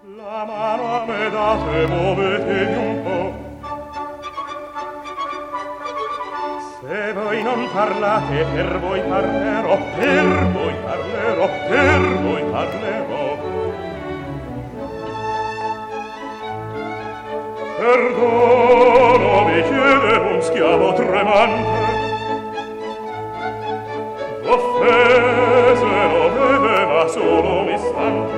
[0.00, 3.32] La mano me date, muovetevi un po'.
[6.80, 13.36] Se voi non parlate, per voi parlerò, per voi parlerò, per voi parlerò.
[17.78, 21.86] Perdono mi chiede un schiavo tremante,
[24.46, 28.37] Offese non deve, ma solo un istante,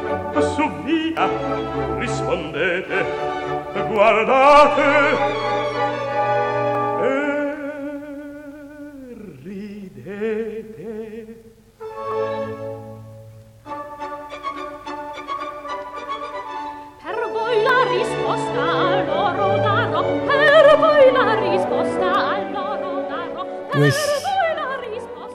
[0.39, 1.27] su via
[1.97, 3.05] rispondete
[3.91, 4.89] guardate.
[7.01, 7.55] E
[9.43, 10.89] ridete
[17.03, 20.01] per voi la risposta a loro darò.
[20.03, 23.45] Per voi la risposta a loro darò.
[23.69, 24.10] Per...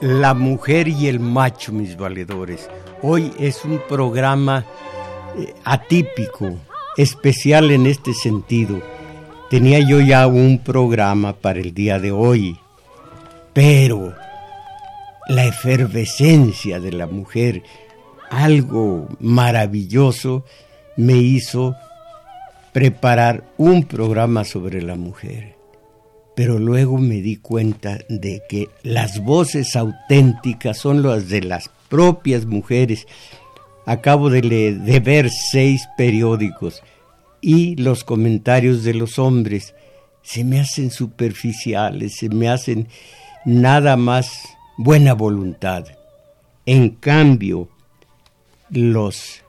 [0.01, 2.69] La mujer y el macho, mis valedores.
[3.01, 4.63] Hoy es un programa
[5.35, 6.55] eh, atípico,
[6.97, 8.79] especial en este sentido.
[9.49, 12.59] Tenía yo ya un programa para el día de hoy,
[13.53, 14.13] pero
[15.27, 17.63] la efervescencia de la mujer,
[18.29, 20.45] algo maravilloso,
[20.95, 21.75] me hizo
[22.71, 25.56] preparar un programa sobre la mujer
[26.37, 32.45] pero luego me di cuenta de que las voces auténticas son las de las propias
[32.45, 33.07] mujeres.
[33.87, 36.83] Acabo de, le- de ver seis periódicos
[37.41, 39.73] y los comentarios de los hombres
[40.21, 42.87] se me hacen superficiales, se me hacen
[43.43, 44.43] nada más
[44.77, 45.85] buena voluntad.
[46.67, 47.67] En cambio,
[48.69, 49.41] los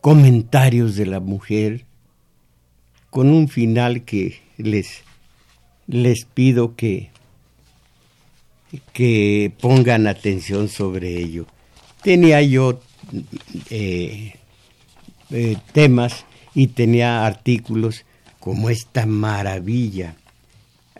[0.00, 1.84] comentarios de la mujer,
[3.10, 5.02] con un final que les
[5.90, 7.10] les pido que,
[8.92, 11.46] que pongan atención sobre ello.
[12.02, 12.80] Tenía yo
[13.70, 14.34] eh,
[15.30, 16.24] eh, temas
[16.54, 18.04] y tenía artículos
[18.38, 20.14] como esta maravilla.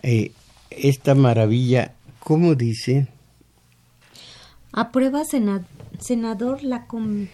[0.03, 0.31] Eh,
[0.69, 3.07] esta maravilla, ¿cómo dice?
[4.73, 5.65] Aprueba sena-
[5.99, 7.29] senador la, con-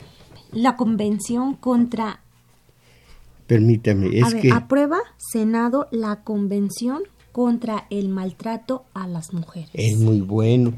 [0.51, 2.21] la convención contra...
[3.47, 7.03] Permítame, a es ver, que aprueba Senado la convención
[7.37, 9.69] contra el maltrato a las mujeres.
[9.73, 10.73] es muy bueno.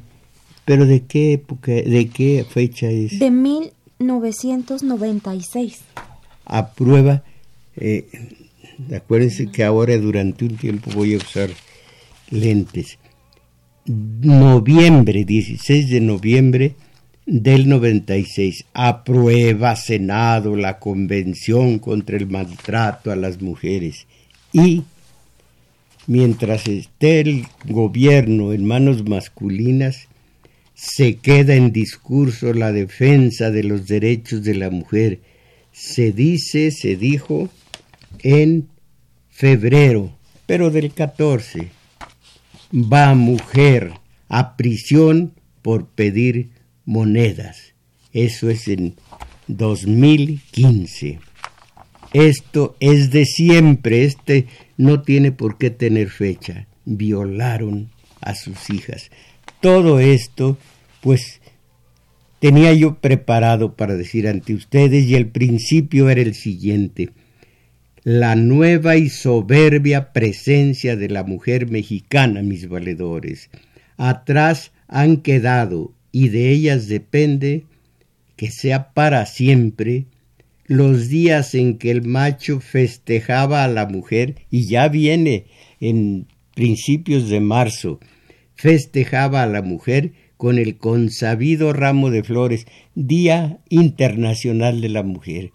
[0.65, 3.17] Pero ¿de qué época, de qué fecha es?
[3.17, 5.79] De 1996.
[6.43, 7.23] aprueba.
[7.77, 8.09] Eh,
[8.93, 11.49] acuérdense que ahora durante un tiempo voy a usar
[12.29, 12.99] lentes.
[13.85, 16.75] Noviembre, 16 de noviembre
[17.25, 18.65] del 96.
[18.73, 24.07] Aprueba Senado la Convención contra el Maltrato a las Mujeres.
[24.51, 24.83] Y
[26.09, 30.07] mientras esté el gobierno en manos masculinas,
[30.73, 35.19] se queda en discurso la defensa de los derechos de la mujer.
[35.71, 37.49] Se dice, se dijo
[38.23, 38.67] en
[39.29, 40.11] febrero,
[40.47, 41.67] pero del 14.
[42.73, 43.91] Va mujer
[44.29, 46.49] a prisión por pedir
[46.85, 47.75] monedas.
[48.13, 48.95] Eso es en
[49.47, 51.19] 2015.
[52.13, 54.47] Esto es de siempre, este
[54.77, 56.67] no tiene por qué tener fecha.
[56.85, 57.89] Violaron
[58.19, 59.11] a sus hijas.
[59.61, 60.57] Todo esto,
[61.01, 61.39] pues,
[62.39, 67.09] tenía yo preparado para decir ante ustedes y el principio era el siguiente.
[68.03, 73.49] La nueva y soberbia presencia de la mujer mexicana, mis valedores.
[73.97, 77.65] Atrás han quedado y de ellas depende
[78.35, 80.05] que sea para siempre
[80.69, 85.47] los días en que el macho festejaba a la mujer, y ya viene
[85.81, 87.99] en principios de marzo,
[88.53, 95.53] festejaba a la mujer con el consabido ramo de flores, Día Internacional de la Mujer.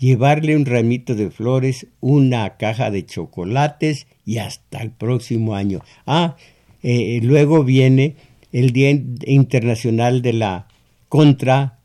[0.00, 5.80] Llevarle un ramito de flores, una caja de chocolates y hasta el próximo año.
[6.06, 6.36] Ah,
[6.82, 8.16] eh, luego viene
[8.50, 10.66] el Día Internacional de la
[11.08, 11.75] contra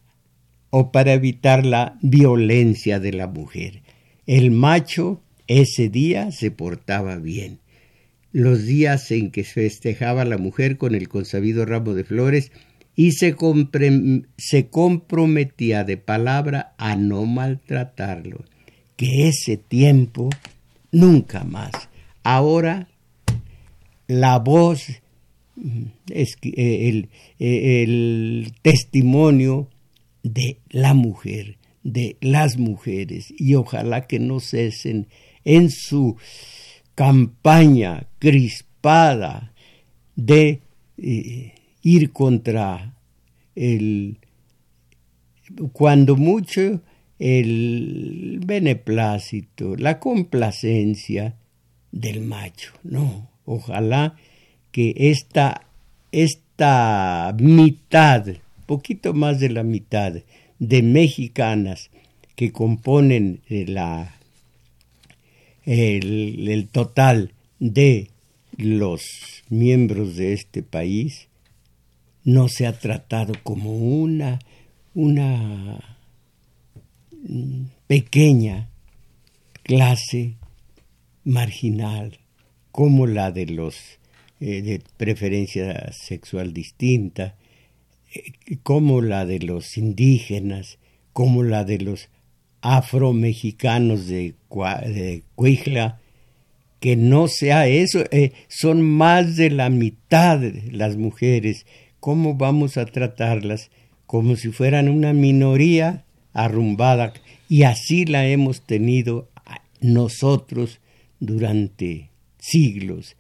[0.72, 3.84] o para evitar la violencia de la mujer.
[4.26, 7.60] El macho ese día se portaba bien.
[8.32, 12.52] Los días en que festejaba la mujer con el consabido ramo de flores
[12.96, 13.36] y se,
[14.38, 18.46] se comprometía de palabra a no maltratarlo,
[18.96, 20.30] que ese tiempo
[20.92, 21.72] nunca más.
[22.24, 22.88] Ahora
[24.08, 24.88] la voz,
[26.10, 27.08] es eh,
[27.40, 29.70] eh, el testimonio
[30.24, 35.08] de la mujer, de las mujeres, y ojalá que no cesen
[35.44, 36.18] en su
[36.96, 39.54] campaña crispada
[40.16, 40.62] de
[40.98, 42.94] eh, ir contra
[43.56, 44.20] el,
[45.74, 46.82] cuando mucho,
[47.20, 51.36] el beneplácito, la complacencia
[51.92, 52.74] del macho.
[52.84, 54.16] No, ojalá
[54.72, 55.68] que esta,
[56.12, 58.26] esta mitad,
[58.72, 60.14] poquito más de la mitad
[60.58, 61.90] de mexicanas
[62.38, 63.66] que componen eh,
[65.66, 68.12] el, total de
[68.56, 69.02] los
[69.50, 71.28] miembros de este país,
[72.24, 74.40] no se ha tratado como una,
[74.94, 75.98] una
[77.28, 78.70] mm, pequeña
[79.64, 80.36] clase
[81.26, 82.20] marginal,
[82.72, 83.76] como la de los
[84.40, 87.36] eh, de preferencia sexual distinta,
[88.64, 90.78] como la de los indígenas,
[91.14, 92.10] como la de los
[92.62, 96.00] afromexicanos de, de Cuijla,
[96.80, 100.42] que no sea eso, eh, son más de la mitad
[100.72, 101.66] las mujeres
[102.02, 103.70] ¿cómo vamos a tratarlas?
[104.06, 106.04] Como si fueran una minoría
[106.34, 107.14] arrumbada.
[107.48, 109.30] Y así la hemos tenido
[109.80, 110.82] nosotros
[111.22, 112.10] durante
[112.40, 113.16] siglos,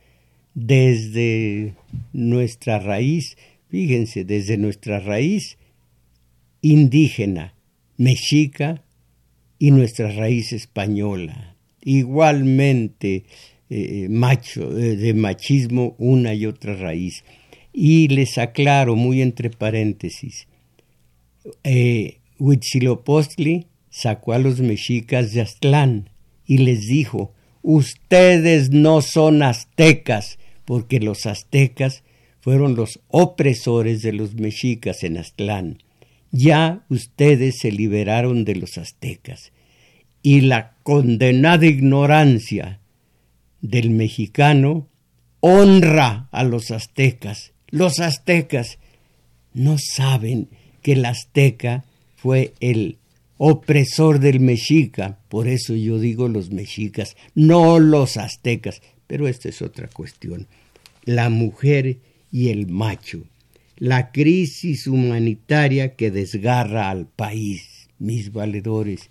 [0.54, 1.76] desde
[2.12, 3.38] nuestra raíz,
[3.72, 5.58] fíjense, desde nuestra raíz
[6.62, 7.56] indígena,
[7.98, 8.84] mexica
[9.58, 11.56] y nuestra raíz española.
[11.82, 13.24] Igualmente
[13.70, 17.24] eh, macho, eh, de machismo una y otra raíz.
[17.72, 20.48] Y les aclaro muy entre paréntesis,
[21.64, 26.10] eh, Huitzilopochtli sacó a los mexicas de Aztlán
[26.46, 32.04] y les dijo, ustedes no son aztecas, porque los aztecas
[32.42, 35.78] fueron los opresores de los mexicas en Aztlán.
[36.32, 39.52] Ya ustedes se liberaron de los aztecas.
[40.22, 42.80] Y la condenada ignorancia
[43.62, 44.88] del mexicano
[45.40, 48.78] honra a los aztecas los aztecas
[49.54, 50.50] no saben
[50.84, 51.86] que el azteca
[52.18, 52.98] fue el
[53.38, 59.62] opresor del mexica, por eso yo digo los mexicas, no los aztecas, pero esta es
[59.62, 60.48] otra cuestión.
[61.06, 61.98] La mujer
[62.32, 63.24] y el macho,
[63.78, 67.90] la crisis humanitaria que desgarra al país.
[68.00, 69.10] Mis valedores,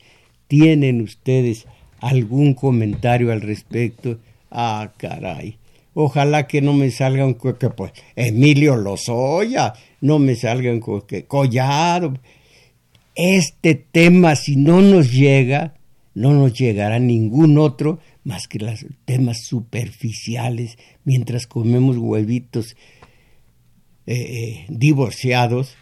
[0.49, 1.67] ¿tienen ustedes
[2.01, 4.19] algún comentario al respecto?
[4.51, 5.59] Ah, caray.
[5.95, 12.15] Ojalá que no me salgan que pues Emilio Lozoya, no me salgan que Collado.
[13.15, 15.75] Este tema, si no nos llega,
[16.15, 22.77] no nos llegará ningún otro más que los temas superficiales, mientras comemos huevitos
[24.11, 25.77] eh, eh, divorciados,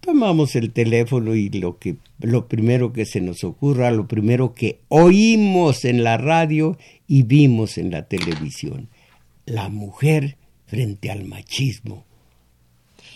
[0.00, 4.80] tomamos el teléfono y lo que lo primero que se nos ocurra, lo primero que
[4.88, 8.88] oímos en la radio y vimos en la televisión
[9.44, 10.36] la mujer
[10.66, 12.04] frente al machismo.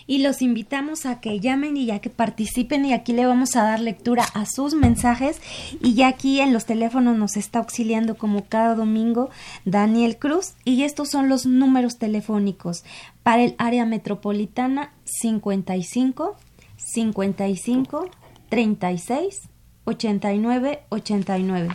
[0.07, 3.63] Y los invitamos a que llamen y ya que participen y aquí le vamos a
[3.63, 5.41] dar lectura a sus mensajes.
[5.81, 9.29] Y ya aquí en los teléfonos nos está auxiliando como cada domingo
[9.65, 10.53] Daniel Cruz.
[10.65, 12.83] Y estos son los números telefónicos
[13.23, 16.35] para el área metropolitana 55
[16.75, 18.09] 55
[18.49, 19.41] 36
[19.85, 21.69] 89 89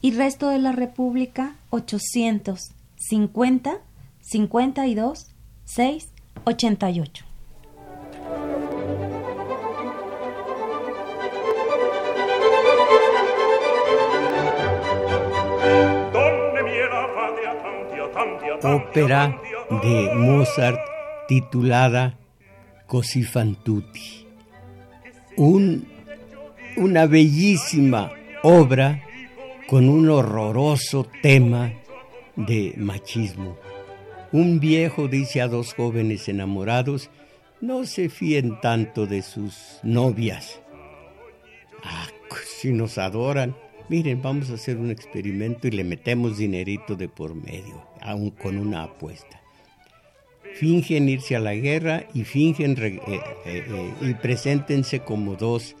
[0.00, 3.78] y resto de la República 850
[4.20, 5.26] 52
[5.64, 6.08] 6
[6.44, 7.35] 88.
[18.62, 19.40] Ópera
[19.82, 20.80] de Mozart
[21.26, 22.16] titulada
[22.86, 24.26] Così fan tutti.
[25.36, 25.84] Un,
[26.76, 28.10] una bellísima
[28.42, 29.00] obra
[29.66, 31.72] con un horroroso tema
[32.36, 33.58] de machismo.
[34.32, 37.10] Un viejo dice a dos jóvenes enamorados,
[37.60, 40.60] no se fíen tanto de sus novias.
[41.82, 42.06] Ah,
[42.44, 43.56] si nos adoran,
[43.88, 48.58] miren, vamos a hacer un experimento y le metemos dinerito de por medio, aún con
[48.58, 49.40] una apuesta.
[50.54, 55.76] Fingen irse a la guerra y fingen eh, eh, eh, y preséntense como dos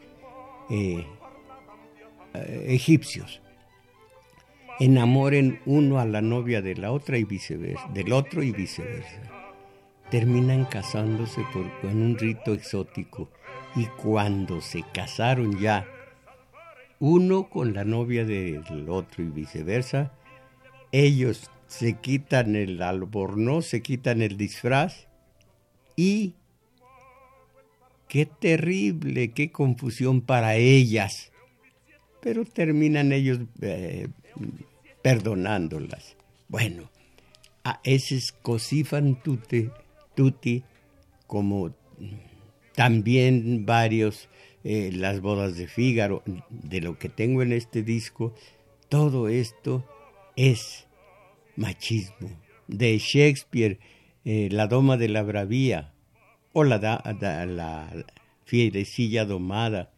[2.68, 3.40] egipcios
[4.78, 9.22] enamoren uno a la novia de la otra y viceversa, del otro y viceversa.
[10.10, 13.28] terminan casándose por, con un rito exótico
[13.74, 15.86] y cuando se casaron ya,
[16.98, 20.12] uno con la novia del otro y viceversa,
[20.92, 25.08] ellos se quitan el albornoz, se quitan el disfraz
[25.96, 26.34] y
[28.08, 31.32] qué terrible, qué confusión para ellas,
[32.20, 34.08] pero terminan ellos eh,
[35.02, 36.16] perdonándolas.
[36.48, 36.90] Bueno,
[37.64, 39.70] a esos cosifan tutti,
[40.14, 40.62] tutti
[41.26, 41.74] como
[42.74, 44.28] también varios,
[44.68, 48.34] eh, las bodas de Fígaro, de lo que tengo en este disco,
[48.88, 49.84] todo esto
[50.34, 50.88] es
[51.54, 52.30] machismo.
[52.66, 53.78] De Shakespeare,
[54.24, 55.94] eh, La Doma de la Bravía
[56.52, 58.06] o La, la
[58.44, 59.92] Fierecilla Domada,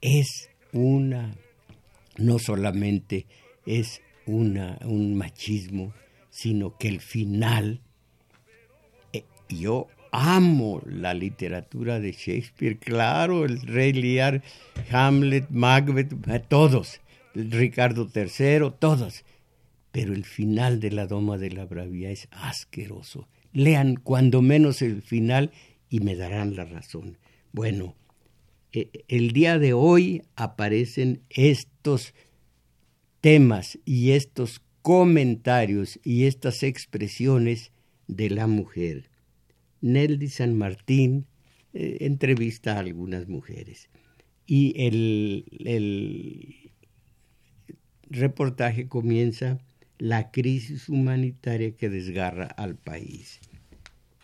[0.00, 1.36] es una,
[2.16, 3.26] no solamente
[3.66, 5.92] es una, un machismo,
[6.30, 7.82] sino que el final,
[9.12, 14.42] eh, yo amo la literatura de Shakespeare, claro, el Rey Lear,
[14.92, 17.00] Hamlet, Macbeth, eh, todos,
[17.34, 19.24] Ricardo III, todos.
[19.90, 23.28] Pero el final de la Doma de la Bravía es asqueroso.
[23.52, 25.50] Lean cuando menos el final
[25.90, 27.18] y me darán la razón.
[27.52, 27.96] Bueno,
[28.72, 32.14] eh, el día de hoy aparecen estos
[33.20, 37.72] temas y estos comentarios y estas expresiones
[38.06, 39.10] de la mujer.
[39.84, 41.26] Nelly San Martín
[41.74, 43.90] eh, entrevista a algunas mujeres
[44.46, 46.72] y el, el
[48.08, 49.58] reportaje comienza
[49.98, 53.40] la crisis humanitaria que desgarra al país.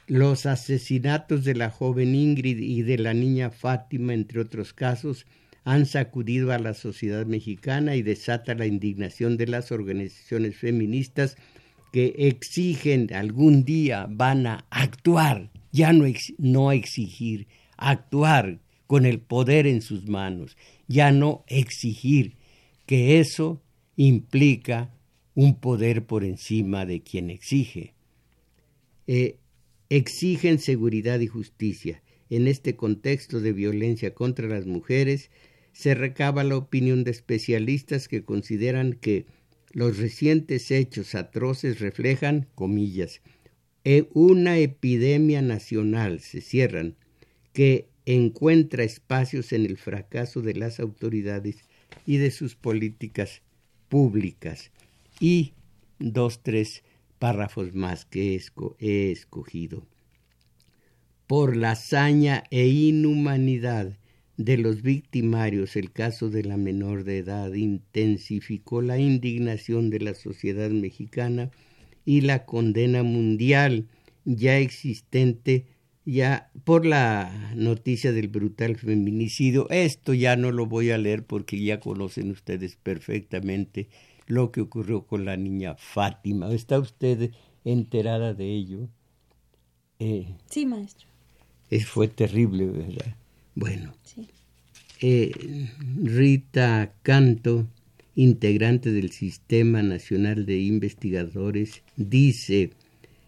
[0.07, 5.27] Los asesinatos de la joven Ingrid y de la niña Fátima, entre otros casos,
[5.65, 11.37] han sacudido a la sociedad mexicana y desata la indignación de las organizaciones feministas
[11.93, 16.05] que exigen algún día van a actuar, ya no,
[16.39, 20.57] no exigir, actuar con el poder en sus manos,
[20.89, 22.37] ya no exigir,
[22.87, 23.63] que eso
[23.97, 24.93] implica
[25.35, 27.95] un poder por encima de quien exige.
[29.07, 29.37] Eh,
[29.89, 32.03] exigen seguridad y justicia.
[32.31, 35.31] En este contexto de violencia contra las mujeres,
[35.73, 39.27] se recaba la opinión de especialistas que consideran que
[39.73, 43.21] los recientes hechos atroces reflejan, comillas,
[43.85, 46.97] e una epidemia nacional, se cierran,
[47.53, 51.57] que encuentra espacios en el fracaso de las autoridades
[52.07, 53.43] y de sus políticas
[53.89, 54.71] públicas.
[55.19, 55.53] Y
[55.99, 56.83] dos, tres
[57.19, 58.41] párrafos más que
[58.79, 59.87] he escogido.
[61.27, 64.00] Por la hazaña e inhumanidad
[64.45, 70.15] de los victimarios, el caso de la menor de edad intensificó la indignación de la
[70.15, 71.51] sociedad mexicana
[72.07, 73.89] y la condena mundial
[74.25, 75.67] ya existente
[76.07, 79.69] ya por la noticia del brutal feminicidio.
[79.69, 83.89] Esto ya no lo voy a leer porque ya conocen ustedes perfectamente
[84.27, 86.51] lo que ocurrió con la niña Fátima.
[86.51, 87.31] ¿Está usted
[87.67, 88.89] enterada de ello?
[89.99, 91.09] Eh, sí, maestro.
[91.85, 93.20] fue terrible, ¿verdad?
[93.55, 93.95] Bueno,
[95.01, 95.33] eh,
[96.03, 97.67] Rita Canto,
[98.15, 102.71] integrante del Sistema Nacional de Investigadores, dice,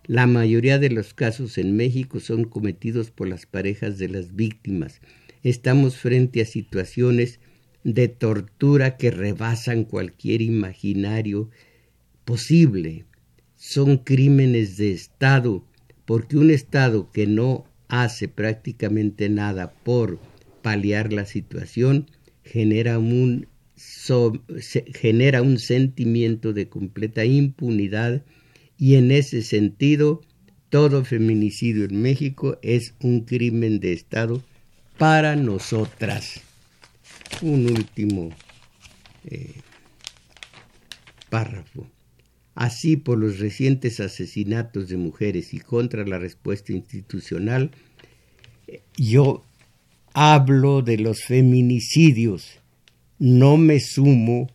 [0.07, 5.00] la mayoría de los casos en México son cometidos por las parejas de las víctimas.
[5.43, 7.41] Estamos frente a situaciones
[7.83, 11.50] de tortura que rebasan cualquier imaginario
[12.25, 13.07] posible.
[13.57, 15.64] Son crímenes de Estado,
[16.05, 20.19] porque un Estado que no hace prácticamente nada por
[20.63, 22.11] paliar la situación
[22.43, 23.49] genera un,
[24.95, 28.23] genera un sentimiento de completa impunidad
[28.79, 30.23] y en ese sentido
[30.71, 34.43] todo feminicidio en México es un crimen de Estado
[34.97, 36.41] para nosotras.
[37.43, 38.31] Un último
[39.27, 39.53] eh,
[41.29, 41.87] párrafo.
[42.55, 47.71] Así por los recientes asesinatos de mujeres y contra la respuesta institucional,
[48.97, 49.43] yo
[50.13, 52.59] hablo de los feminicidios,
[53.19, 54.51] no me sumo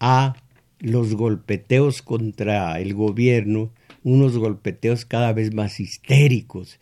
[0.00, 0.36] a
[0.80, 3.72] los golpeteos contra el gobierno,
[4.04, 6.78] unos golpeteos cada vez más histéricos,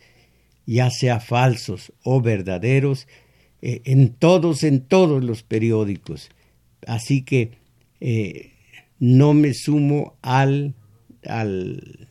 [0.65, 3.07] ya sea falsos o verdaderos,
[3.61, 6.29] eh, en todos, en todos los periódicos.
[6.85, 7.51] Así que
[8.01, 8.51] eh,
[8.99, 10.75] no me sumo al,
[11.25, 12.07] al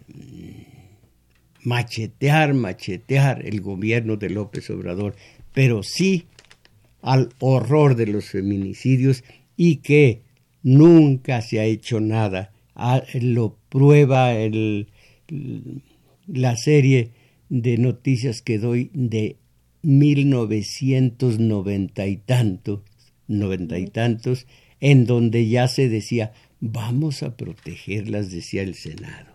[1.62, 5.14] machetear, machetear el gobierno de López Obrador,
[5.52, 6.24] pero sí
[7.02, 9.24] al horror de los feminicidios
[9.56, 10.22] y que
[10.62, 12.52] nunca se ha hecho nada.
[12.74, 14.88] Ah, lo prueba el,
[16.26, 17.10] la serie
[17.48, 19.36] de noticias que doy de
[19.82, 22.80] 1990 y tantos,
[23.28, 24.46] noventa y tantos,
[24.80, 29.34] en donde ya se decía, vamos a protegerlas, decía el Senado.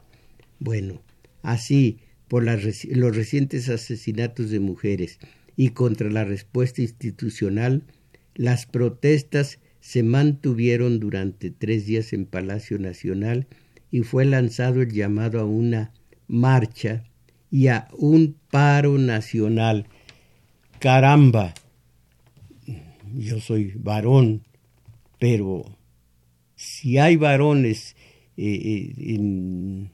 [0.59, 1.01] Bueno,
[1.41, 5.19] así, por los recientes asesinatos de mujeres
[5.55, 7.83] y contra la respuesta institucional,
[8.35, 13.47] las protestas se mantuvieron durante tres días en Palacio Nacional
[13.89, 15.91] y fue lanzado el llamado a una
[16.27, 17.03] marcha
[17.49, 19.87] y a un paro nacional.
[20.79, 21.53] Caramba,
[23.13, 24.43] yo soy varón,
[25.19, 25.65] pero
[26.61, 27.95] si hay varones
[28.37, 29.89] eh, eh,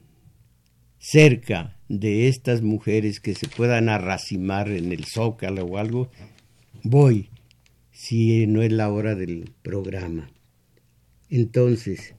[0.98, 6.10] cerca de estas mujeres que se puedan arracimar en el zócalo o algo,
[6.82, 7.30] voy,
[7.90, 10.30] si no es la hora del programa.
[11.30, 12.14] Entonces,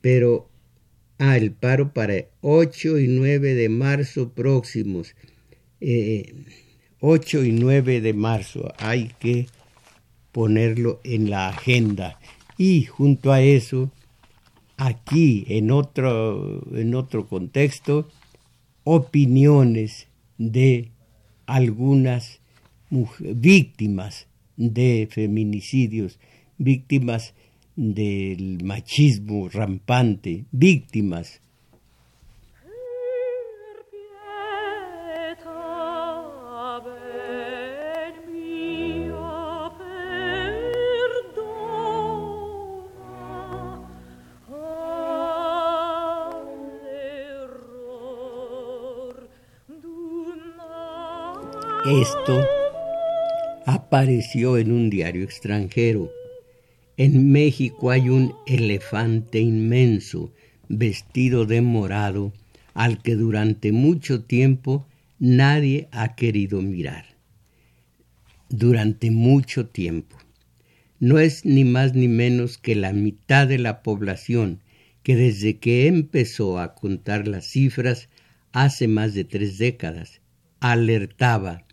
[0.00, 0.52] pero
[1.24, 5.14] Ah, el paro para 8 y 9 de marzo próximos.
[5.80, 9.46] 8 eh, y 9 de marzo hay que
[10.32, 12.18] ponerlo en la agenda.
[12.64, 13.90] Y junto a eso,
[14.76, 18.08] aquí en otro, en otro contexto,
[18.84, 20.06] opiniones
[20.38, 20.90] de
[21.46, 22.38] algunas
[23.18, 26.20] víctimas de feminicidios,
[26.56, 27.34] víctimas
[27.74, 31.40] del machismo rampante, víctimas.
[52.00, 52.42] Esto
[53.66, 56.10] apareció en un diario extranjero
[56.96, 60.32] en México hay un elefante inmenso
[60.70, 62.32] vestido de morado
[62.72, 64.86] al que durante mucho tiempo
[65.18, 67.04] nadie ha querido mirar.
[68.48, 70.16] Durante mucho tiempo.
[70.98, 74.60] No es ni más ni menos que la mitad de la población
[75.02, 78.08] que desde que empezó a contar las cifras
[78.52, 80.22] hace más de tres décadas,
[80.60, 81.66] alertaba,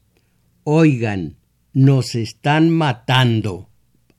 [0.63, 1.35] oigan,
[1.73, 3.69] nos están matando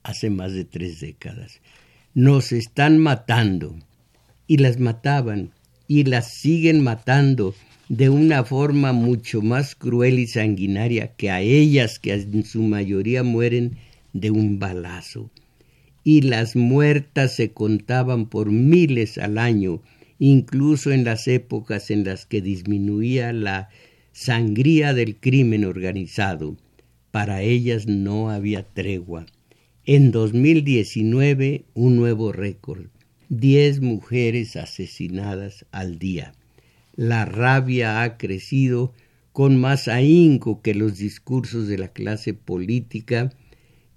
[0.03, 1.61] hace más de tres décadas.
[2.15, 3.77] Nos están matando
[4.47, 5.53] y las mataban
[5.87, 7.55] y las siguen matando
[7.89, 13.23] de una forma mucho más cruel y sanguinaria que a ellas que en su mayoría
[13.23, 13.77] mueren
[14.13, 15.31] de un balazo.
[16.05, 19.83] Y las muertas se contaban por miles al año,
[20.19, 23.69] incluso en las épocas en las que disminuía la
[24.13, 26.57] sangría del crimen organizado.
[27.11, 29.27] Para ellas no había tregua.
[29.85, 32.87] En 2019, un nuevo récord.
[33.31, 36.33] 10 mujeres asesinadas al día.
[36.97, 38.93] La rabia ha crecido
[39.33, 43.31] con más ahínco que los discursos de la clase política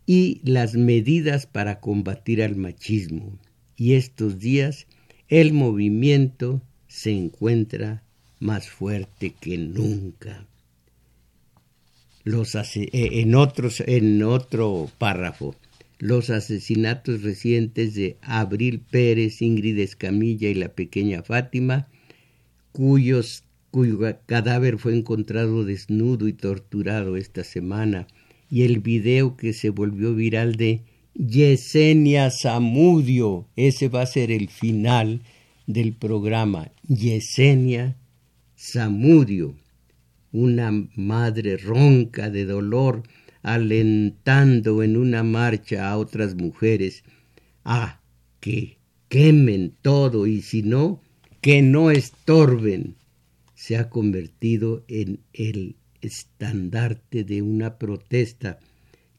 [0.05, 3.39] y las medidas para combatir al machismo.
[3.75, 4.87] Y estos días
[5.29, 8.03] el movimiento se encuentra
[8.43, 10.45] más fuerte que nunca.
[12.25, 15.55] Los eh, en, otros, en otro párrafo,
[15.97, 21.87] los asesinatos recientes de Abril Pérez, Ingrid Escamilla y la pequeña Fátima,
[22.71, 28.07] cuyos, cuyo cadáver fue encontrado desnudo y torturado esta semana,
[28.49, 30.81] y el video que se volvió viral de
[31.15, 35.21] Yesenia Zamudio, ese va a ser el final
[35.65, 37.95] del programa, Yesenia
[38.65, 39.55] Zamudio,
[40.31, 43.03] una madre ronca de dolor,
[43.41, 47.03] alentando en una marcha a otras mujeres
[47.65, 47.99] a
[48.39, 48.77] que
[49.09, 51.01] quemen todo y si no,
[51.41, 52.95] que no estorben,
[53.53, 58.59] se ha convertido en el estandarte de una protesta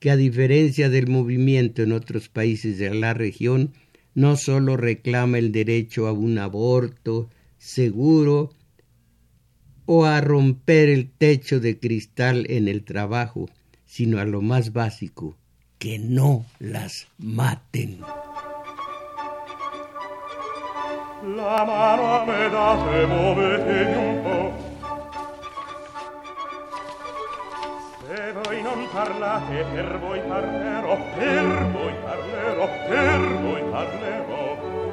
[0.00, 3.74] que a diferencia del movimiento en otros países de la región,
[4.14, 7.28] no sólo reclama el derecho a un aborto
[7.58, 8.50] seguro
[9.86, 13.48] o a romper el techo de cristal en el trabajo,
[13.86, 15.36] sino a lo más básico,
[15.78, 18.00] que no las maten.
[21.36, 24.52] La mano me date, muovetevi un po'.
[28.06, 34.83] Se voi non parlate, per voi parlerò, per voi parlerò, per voi parlerò.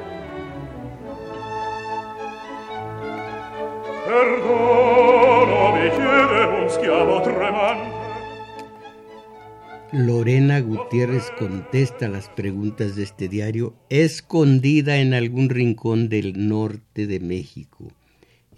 [9.92, 17.06] Mi Lorena Gutiérrez contesta las preguntas de este diario escondida en algún rincón del norte
[17.06, 17.90] de México.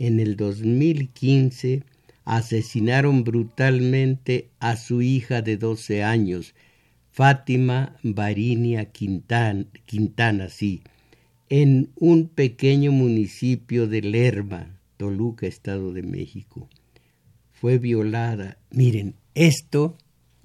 [0.01, 1.85] en el 2015
[2.25, 6.57] asesinaron brutalmente a su hija de 12 años,
[7.13, 10.83] Fátima Barinia Quintana, Quintana sí,
[11.49, 16.69] en un pequeño municipio de Lerma, Toluca, Estado de México.
[17.53, 18.59] Fue violada.
[18.71, 19.97] Miren, esto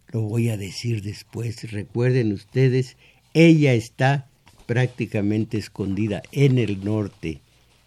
[0.07, 1.71] lo voy a decir después.
[1.71, 2.97] Recuerden ustedes,
[3.33, 4.27] ella está
[4.65, 7.41] prácticamente escondida en el norte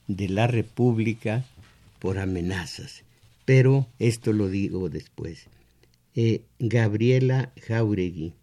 [0.08, 1.44] de la República
[1.98, 3.04] por amenazas.
[3.44, 5.46] Pero esto lo digo después.
[6.14, 8.34] Eh, Gabriela Jauregui,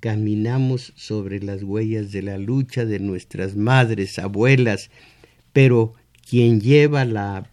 [0.00, 4.90] caminamos sobre las huellas de la lucha de nuestras madres, abuelas,
[5.52, 5.94] pero
[6.28, 7.50] quien lleva la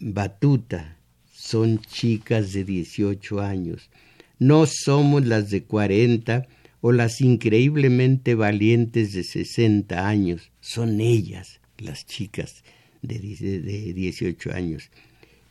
[0.00, 0.96] batuta
[1.32, 3.90] son chicas de 18 años.
[4.38, 6.46] No somos las de 40
[6.80, 10.50] o las increíblemente valientes de 60 años.
[10.60, 12.64] Son ellas, las chicas
[13.02, 14.90] de, de 18 años.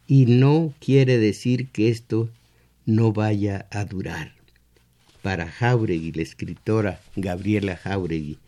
[0.08, 2.30] Y no quiere decir que esto
[2.86, 4.34] no vaya a durar.
[5.22, 8.40] Para Jauregui, la escritora Gabriela Jauregui,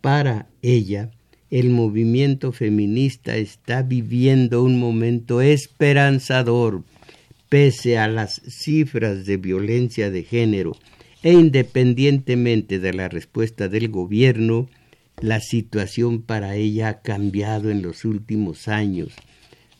[0.00, 1.10] para ella,
[1.50, 6.82] el movimiento feminista está viviendo un momento esperanzador,
[7.48, 10.76] pese a las cifras de violencia de género
[11.22, 14.68] e independientemente de la respuesta del gobierno,
[15.20, 19.12] la situación para ella ha cambiado en los últimos años.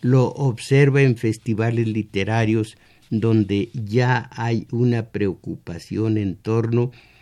[0.01, 2.77] Lo observa en festivales literarios
[3.11, 7.16] donde ya hay una preocupación en torno a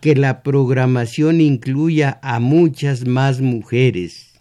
[0.00, 4.40] que la programación incluya a muchas más mujeres.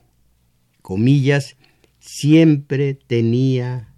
[0.81, 1.57] Comillas,
[1.99, 3.93] siempre tenía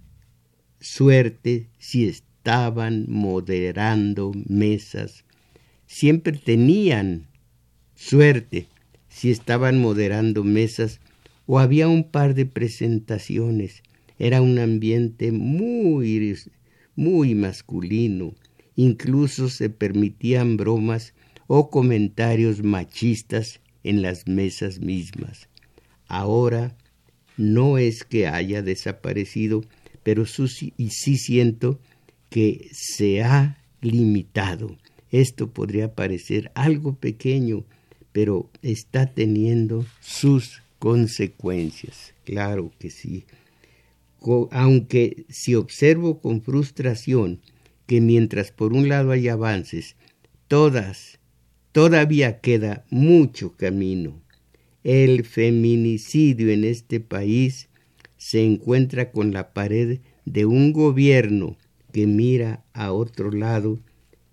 [0.80, 5.26] suerte si estaban moderando mesas.
[5.86, 7.28] Siempre tenían
[7.96, 8.68] suerte
[9.10, 11.02] si estaban moderando mesas
[11.46, 13.84] o había un par de presentaciones.
[14.20, 16.38] Era un ambiente muy,
[16.96, 18.34] muy masculino.
[18.76, 21.14] Incluso se permitían bromas
[21.48, 25.50] o comentarios machistas en las mesas mismas.
[26.08, 26.76] Ahora
[27.38, 29.64] no es que haya desaparecido,
[30.04, 31.80] pero sí, sí siento
[32.30, 34.78] que se ha limitado.
[35.12, 37.66] Esto podría parecer algo pequeño,
[38.12, 42.14] pero está teniendo sus consecuencias.
[42.26, 43.26] Claro que sí.
[44.52, 47.40] Aunque si observo con frustración
[47.86, 49.96] que mientras por un lado hay avances,
[50.48, 51.17] todas
[51.72, 54.22] todavía queda mucho camino.
[54.84, 57.70] El feminicidio en este país
[58.18, 61.58] se encuentra con la pared de un gobierno
[61.92, 63.80] que mira a otro lado,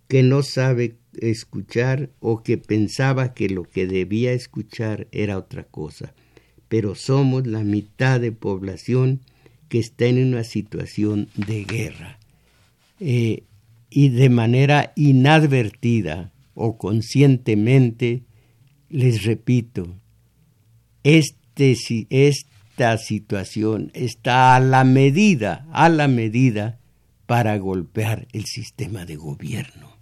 [0.08, 6.14] que no sabe escuchar o que pensaba que lo que debía escuchar era otra cosa.
[6.68, 9.20] Pero somos la mitad de población
[9.68, 12.18] que está en una situación de guerra.
[13.00, 13.44] Eh,
[13.90, 18.22] y de manera inadvertida o conscientemente,
[18.88, 19.96] les repito,
[21.02, 21.76] este,
[22.10, 26.78] esta situación está a la medida, a la medida
[27.26, 29.94] para golpear el sistema de gobierno.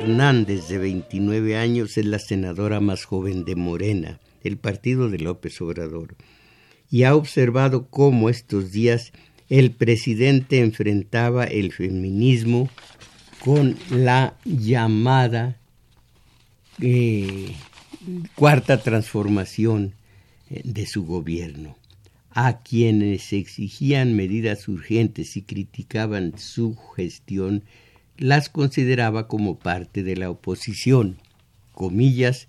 [0.00, 5.60] Hernández, de 29 años, es la senadora más joven de Morena, el partido de López
[5.60, 6.16] Obrador,
[6.90, 9.12] y ha observado cómo estos días
[9.48, 12.68] el presidente enfrentaba el feminismo
[13.44, 15.56] con la llamada
[16.80, 17.54] eh,
[18.34, 19.94] cuarta transformación
[20.50, 21.76] eh, de su gobierno.
[22.32, 27.64] A quienes exigían medidas urgentes y criticaban su gestión,
[28.16, 31.18] las consideraba como parte de la oposición.
[31.72, 32.48] Comillas,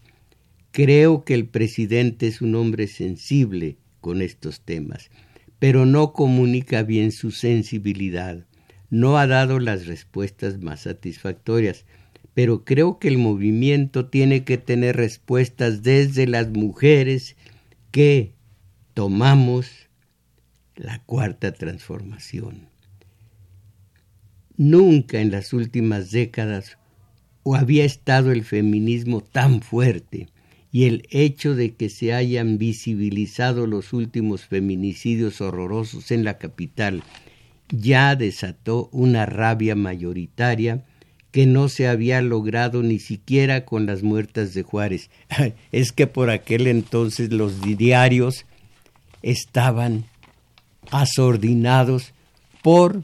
[0.71, 5.09] creo que el presidente es un hombre sensible con estos temas,
[5.59, 8.45] pero no comunica bien su sensibilidad.
[8.89, 11.85] No ha dado las respuestas más satisfactorias,
[12.33, 17.35] pero creo que el movimiento tiene que tener respuestas desde las mujeres
[17.91, 18.33] que
[18.93, 19.89] tomamos
[20.75, 22.69] la cuarta transformación.
[24.57, 26.77] Nunca en las últimas décadas
[27.43, 30.29] o había estado el feminismo tan fuerte
[30.71, 37.03] y el hecho de que se hayan visibilizado los últimos feminicidios horrorosos en la capital
[37.69, 40.85] ya desató una rabia mayoritaria
[41.31, 45.09] que no se había logrado ni siquiera con las muertas de Juárez.
[45.71, 48.45] Es que por aquel entonces los diarios
[49.21, 50.05] estaban
[50.91, 52.13] asordinados
[52.61, 53.01] por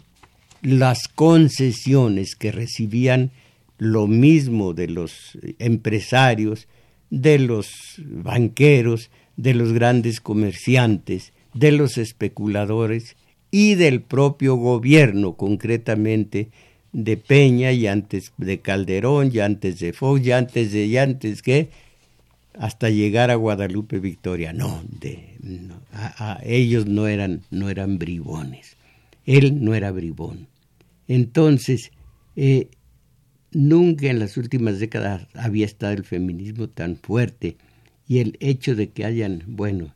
[0.61, 3.31] las concesiones que recibían
[3.77, 6.67] lo mismo de los empresarios,
[7.09, 13.15] de los banqueros, de los grandes comerciantes, de los especuladores
[13.51, 16.49] y del propio gobierno, concretamente
[16.97, 21.43] de Peña y antes de Calderón y antes de Fox y antes de y antes
[21.43, 21.69] que
[22.57, 24.51] hasta llegar a Guadalupe Victoria.
[24.51, 25.37] No, de,
[26.41, 28.77] ellos no eran, no eran bribones.
[29.27, 30.47] Él no era bribón.
[31.07, 31.91] Entonces,
[32.35, 32.69] eh,
[33.51, 37.57] nunca en las últimas décadas había estado el feminismo tan fuerte
[38.07, 39.93] y el hecho de que hayan, bueno,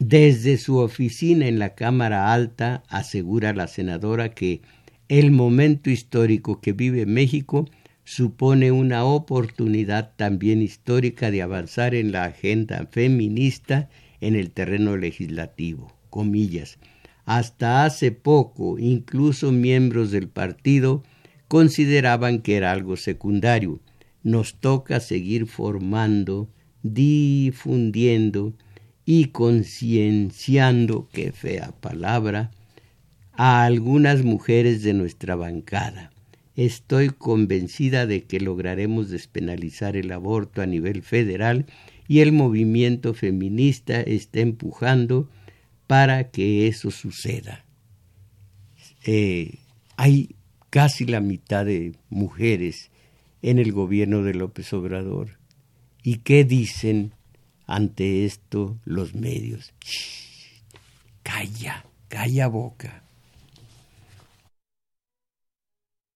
[0.00, 4.60] desde su oficina en la Cámara Alta asegura la senadora que
[5.08, 7.68] el momento histórico que vive México
[8.04, 13.88] supone una oportunidad también histórica de avanzar en la agenda feminista
[14.20, 15.92] en el terreno legislativo.
[16.10, 16.78] Comillas.
[17.24, 21.02] Hasta hace poco, incluso miembros del partido
[21.48, 23.80] consideraban que era algo secundario.
[24.22, 26.48] Nos toca seguir formando,
[26.82, 28.54] difundiendo
[29.04, 32.50] y concienciando, qué fea palabra,
[33.36, 36.10] a algunas mujeres de nuestra bancada.
[36.54, 41.66] Estoy convencida de que lograremos despenalizar el aborto a nivel federal
[42.08, 45.28] y el movimiento feminista está empujando
[45.86, 47.64] para que eso suceda.
[49.04, 49.58] Eh,
[49.96, 50.34] hay
[50.70, 52.90] casi la mitad de mujeres
[53.42, 55.38] en el gobierno de López Obrador.
[56.02, 57.12] ¿Y qué dicen
[57.66, 59.74] ante esto los medios?
[61.26, 63.02] calla, calla boca.
[66.08, 66.15] Il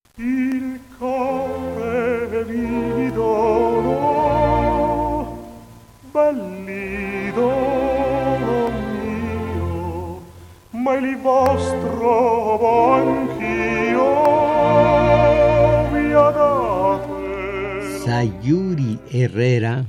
[18.03, 19.85] Sayuri Herrera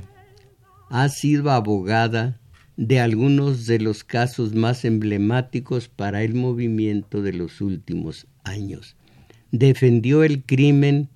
[0.89, 2.39] ha sido abogada
[2.77, 8.95] de algunos de los casos más emblemáticos para el movimiento de los últimos años.
[9.53, 11.09] Defendió el crimen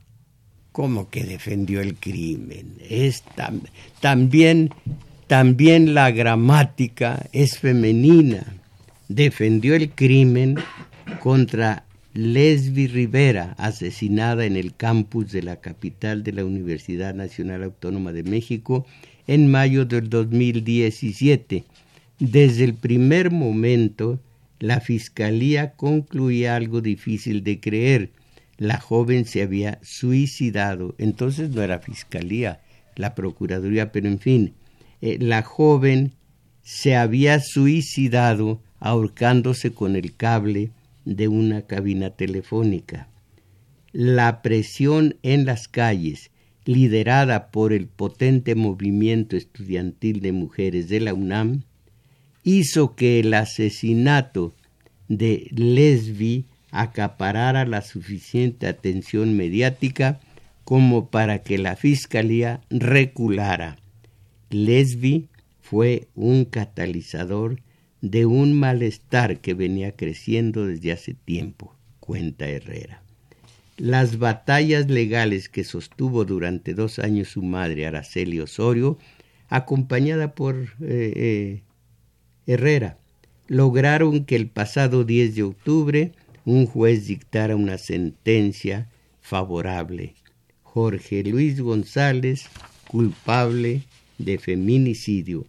[0.78, 2.76] ¿Cómo que defendió el crimen?
[2.88, 3.23] Es
[4.00, 4.69] también,
[5.26, 8.45] también la gramática es femenina.
[9.10, 10.60] Defendió el crimen
[11.19, 18.12] contra Lesbi Rivera, asesinada en el campus de la capital de la Universidad Nacional Autónoma
[18.12, 18.86] de México
[19.26, 21.63] en mayo del 2017.
[22.19, 24.19] Desde el primer momento,
[24.60, 28.12] la Fiscalía concluía algo difícil de creer.
[28.57, 30.95] La joven se había suicidado.
[30.97, 32.61] Entonces no era Fiscalía,
[32.95, 34.53] la Procuraduría, pero en fin,
[35.01, 36.13] eh, la joven
[36.63, 40.71] se había suicidado ahorcándose con el cable
[41.05, 43.07] de una cabina telefónica.
[43.93, 46.31] La presión en las calles,
[46.65, 51.63] liderada por el potente movimiento estudiantil de mujeres de la UNAM,
[52.43, 54.53] hizo que el asesinato
[55.07, 56.45] de Lesbi
[56.81, 60.19] acaparara la suficiente atención mediática
[60.63, 63.77] como para que la Fiscalía reculara.
[64.49, 65.27] Lesbi
[65.59, 67.61] fue un catalizador
[68.01, 73.01] de un malestar que venía creciendo desde hace tiempo, cuenta Herrera.
[73.77, 78.97] Las batallas legales que sostuvo durante dos años su madre, Araceli Osorio,
[79.49, 81.61] acompañada por eh, eh,
[82.45, 82.97] Herrera,
[83.47, 86.11] lograron que el pasado 10 de octubre
[86.47, 90.15] un juez dictara una sentencia favorable.
[90.63, 92.45] Jorge Luis González,
[92.88, 93.83] culpable
[94.17, 95.45] de feminicidio,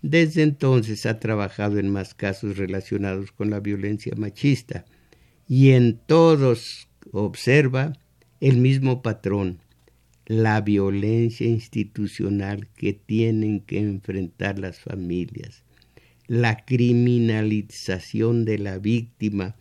[0.00, 4.86] desde entonces ha trabajado en más casos relacionados con la violencia machista
[5.46, 7.92] y en todos observa
[8.40, 9.58] el mismo patrón,
[10.24, 15.62] la violencia institucional que tienen que enfrentar las familias,
[16.26, 19.54] la criminalización de la víctima,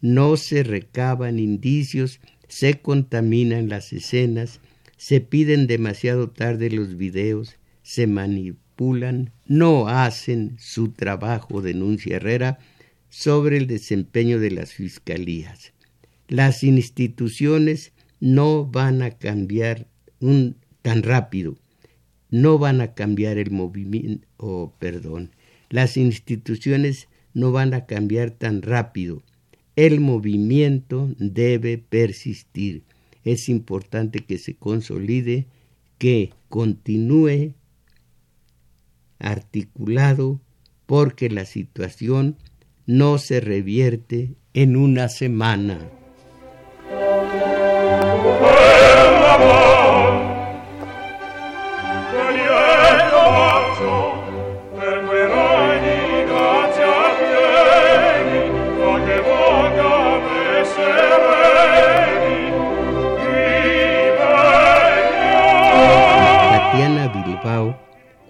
[0.00, 4.60] no se recaban indicios, se contaminan las escenas,
[4.96, 8.68] se piden demasiado tarde los videos, se manipulan
[9.46, 12.58] no hacen su trabajo, denuncia Herrera,
[13.08, 15.72] sobre el desempeño de las fiscalías.
[16.28, 19.88] Las instituciones no van a cambiar
[20.20, 21.56] un, tan rápido,
[22.30, 25.32] no van a cambiar el movimiento, oh, perdón,
[25.70, 29.22] las instituciones no van a cambiar tan rápido.
[29.78, 32.82] El movimiento debe persistir.
[33.22, 35.46] Es importante que se consolide,
[35.98, 37.54] que continúe
[39.20, 40.40] articulado,
[40.86, 42.36] porque la situación
[42.86, 45.88] no se revierte en una semana.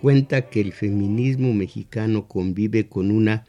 [0.01, 3.45] Cuenta que el feminismo mexicano convive con una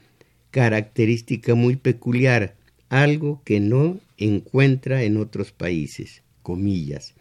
[0.51, 2.55] característica muy peculiar,
[2.89, 7.13] algo que no encuentra en otros países, comillas.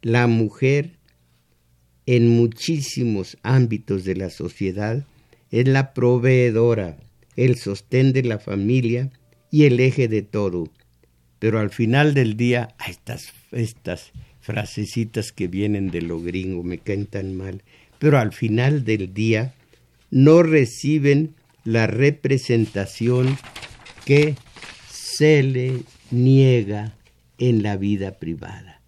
[0.00, 0.92] La mujer
[2.06, 5.04] en muchísimos ámbitos de la sociedad
[5.50, 6.96] es la proveedora,
[7.36, 9.10] el sostén de la familia
[9.50, 10.68] y el eje de todo.
[11.38, 17.06] Pero al final del día, estas, estas frasecitas que vienen de lo gringo me caen
[17.06, 17.62] tan mal,
[17.98, 19.54] pero al final del día
[20.10, 21.34] no reciben
[21.64, 23.36] la representación
[24.04, 24.36] que
[24.90, 26.94] se le niega
[27.38, 28.80] en la vida privada.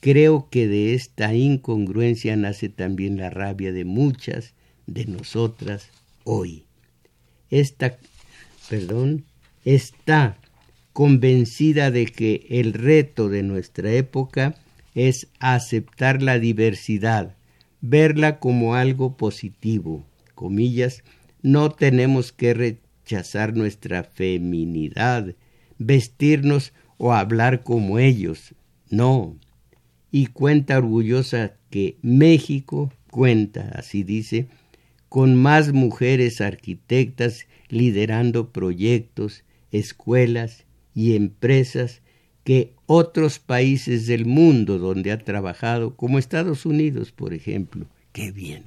[0.00, 4.54] Creo que de esta incongruencia nace también la rabia de muchas
[4.86, 5.88] de nosotras
[6.24, 6.64] hoy.
[7.50, 7.98] Esta,
[8.68, 9.24] perdón,
[9.64, 10.36] está
[10.92, 14.54] convencida de que el reto de nuestra época
[14.94, 17.36] es aceptar la diversidad,
[17.80, 21.02] verla como algo positivo, comillas,
[21.42, 25.34] no tenemos que rechazar nuestra feminidad,
[25.78, 28.54] vestirnos o hablar como ellos,
[28.90, 29.36] no.
[30.10, 34.48] Y cuenta orgullosa que México cuenta, así dice,
[35.08, 40.64] con más mujeres arquitectas liderando proyectos, escuelas
[40.94, 42.02] y empresas
[42.48, 47.84] que otros países del mundo donde ha trabajado, como Estados Unidos, por ejemplo.
[48.12, 48.64] Qué bien.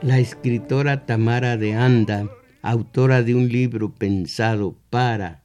[0.00, 2.30] La escritora Tamara de Anda,
[2.62, 5.42] autora de un libro pensado para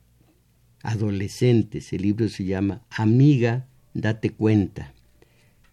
[0.81, 4.93] adolescentes, el libro se llama Amiga, date cuenta,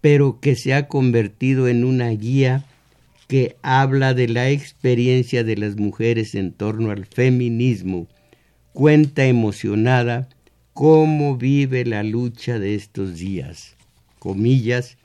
[0.01, 2.64] pero que se ha convertido en una guía
[3.31, 8.09] que habla de la experiencia de las mujeres en torno al feminismo,
[8.73, 10.29] cuenta emocionada
[10.73, 13.77] cómo vive la lucha de estos días.
[14.19, 14.99] Comillas,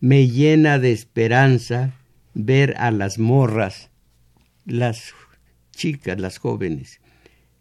[0.00, 1.94] me llena de esperanza
[2.34, 3.88] ver a las morras,
[4.66, 5.12] las
[5.70, 7.00] chicas, las jóvenes.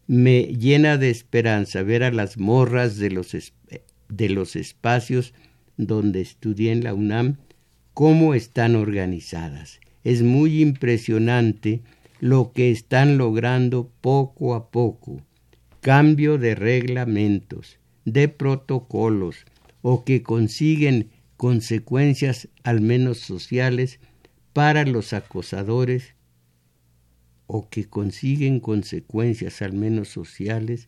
[0.07, 3.37] Me llena de esperanza ver a las morras de los,
[4.09, 5.35] de los espacios
[5.77, 7.37] donde estudié en la UNAM,
[7.93, 11.81] cómo están organizadas es muy impresionante
[12.19, 15.21] lo que están logrando poco a poco.
[15.81, 19.45] Cambio de reglamentos, de protocolos,
[19.81, 23.99] o que consiguen consecuencias al menos sociales
[24.53, 26.15] para los acosadores
[27.47, 30.87] o que consiguen consecuencias al menos sociales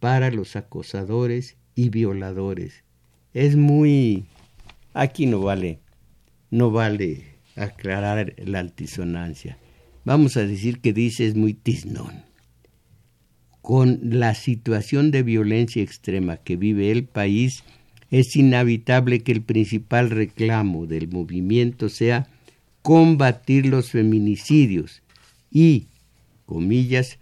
[0.00, 2.84] para los acosadores y violadores.
[3.32, 4.26] Es muy...
[4.92, 5.80] aquí no vale,
[6.50, 9.58] no vale aclarar la altisonancia.
[10.04, 12.24] Vamos a decir que dice es muy tiznón.
[13.62, 17.64] Con la situación de violencia extrema que vive el país,
[18.10, 22.28] es inevitable que el principal reclamo del movimiento sea
[22.82, 25.02] combatir los feminicidios
[25.50, 25.86] y,
[26.44, 27.18] comillas,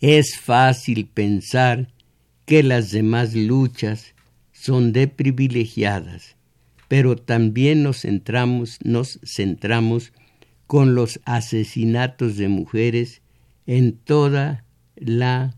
[0.00, 1.88] es fácil pensar
[2.44, 4.14] que las demás luchas
[4.52, 6.36] son de privilegiadas
[6.90, 10.12] pero también nos centramos, nos centramos
[10.66, 13.22] con los asesinatos de mujeres
[13.64, 14.64] en toda
[14.96, 15.56] la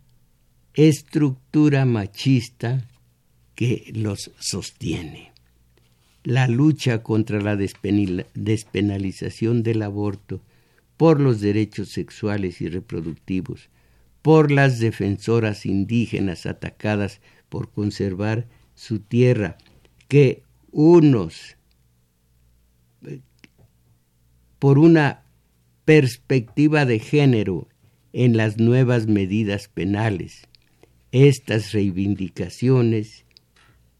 [0.75, 2.87] estructura machista
[3.55, 5.33] que los sostiene.
[6.23, 10.43] La lucha contra la despenalización del aborto,
[10.99, 13.71] por los derechos sexuales y reproductivos,
[14.21, 19.57] por las defensoras indígenas atacadas por conservar su tierra,
[20.09, 20.43] que
[20.73, 21.57] unos
[24.59, 25.23] por una
[25.85, 27.69] perspectiva de género
[28.13, 30.49] en las nuevas medidas penales.
[31.11, 33.25] Estas reivindicaciones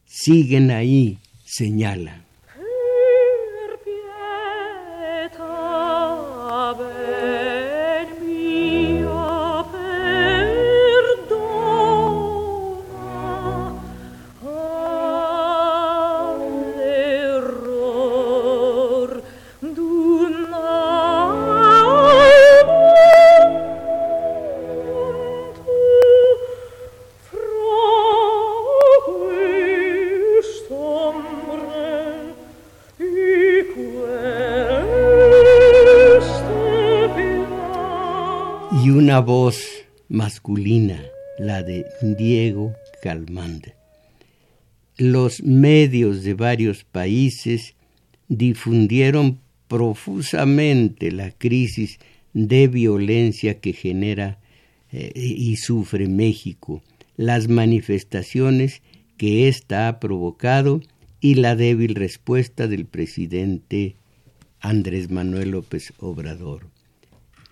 [0.05, 2.22] siguen ahí, señala.
[39.23, 39.57] Voz
[40.09, 41.01] masculina,
[41.39, 43.73] la de Diego Calmande.
[44.97, 47.75] Los medios de varios países
[48.27, 51.97] difundieron profusamente la crisis
[52.33, 54.39] de violencia que genera
[54.91, 56.83] eh, y sufre México,
[57.15, 58.81] las manifestaciones
[59.17, 60.81] que ésta ha provocado
[61.21, 63.95] y la débil respuesta del presidente
[64.59, 66.72] Andrés Manuel López Obrador.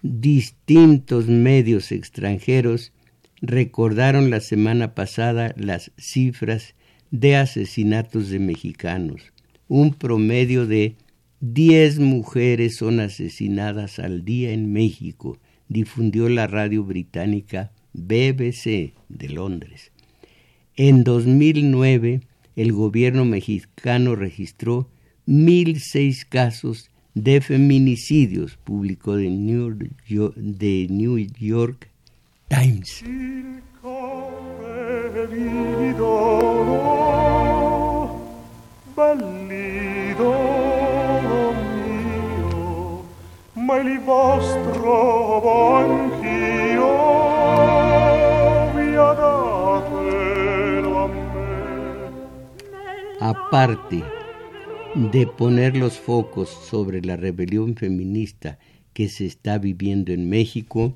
[0.04, 2.92] Distintos medios extranjeros
[3.40, 6.74] recordaron la semana pasada las cifras
[7.12, 9.22] de asesinatos de mexicanos.
[9.68, 10.96] Un promedio de
[11.42, 15.38] 10 mujeres son asesinadas al día en México,
[15.68, 19.92] difundió la radio británica BBC de Londres.
[20.76, 22.22] En 2009,
[22.56, 24.90] el gobierno mexicano registró
[25.28, 31.90] 1.006 casos de feminicidios, publicó de New York, de New York
[32.48, 33.04] Times.
[54.96, 58.60] De poner los focos sobre la rebelión feminista
[58.94, 60.94] que se está viviendo en México,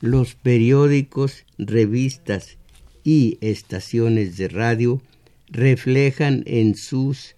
[0.00, 2.58] los periódicos, revistas
[3.04, 5.00] y estaciones de radio
[5.48, 7.36] reflejan en sus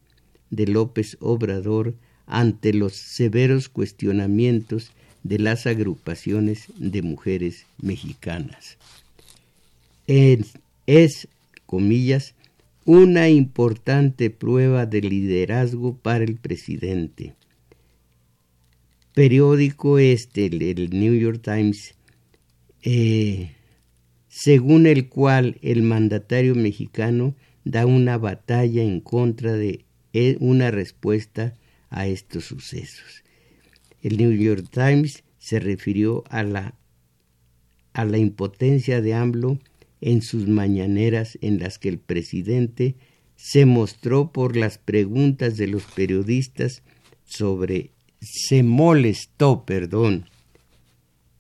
[0.49, 1.95] de López Obrador
[2.27, 4.93] ante los severos cuestionamientos
[5.23, 8.79] de las agrupaciones de mujeres mexicanas.
[10.07, 11.29] Es,
[11.67, 12.35] comillas,
[12.85, 17.35] una importante prueba de liderazgo para el presidente.
[19.15, 21.95] Periódico este, el, New York Times,
[22.83, 23.53] eh,
[24.29, 31.55] según el cual el mandatario mexicano da una batalla en contra de eh, una respuesta
[31.91, 33.22] a estos sucesos.
[34.03, 36.75] El New York Times se refirió a la,
[37.93, 39.59] a la impotencia de AMLO
[40.01, 42.97] en sus mañaneras en las que el presidente
[43.37, 46.83] se mostró por las preguntas de los periodistas
[47.25, 47.91] sobre
[48.21, 50.27] se molestó, perdón,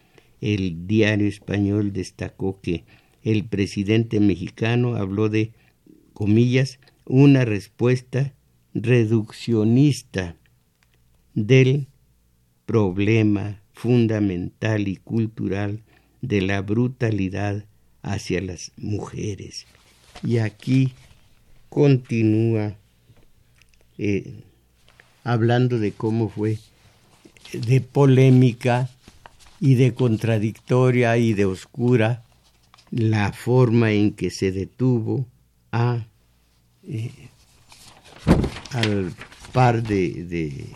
[0.40, 2.84] El diario español destacó que
[3.24, 5.54] el presidente mexicano habló de,
[6.12, 8.32] comillas, una respuesta
[8.74, 10.36] reduccionista
[11.34, 11.88] del
[12.64, 15.82] problema fundamental y cultural
[16.22, 17.66] de la brutalidad
[18.02, 19.66] hacia las mujeres.
[20.22, 20.94] Y aquí
[21.68, 22.74] continúa
[23.98, 24.42] eh,
[25.24, 26.58] hablando de cómo fue
[27.52, 28.88] de polémica
[29.60, 32.24] y de contradictoria y de oscura
[32.90, 35.26] la forma en que se detuvo
[35.70, 36.06] a
[36.88, 37.10] eh,
[38.72, 39.12] al
[39.52, 40.66] par de, de,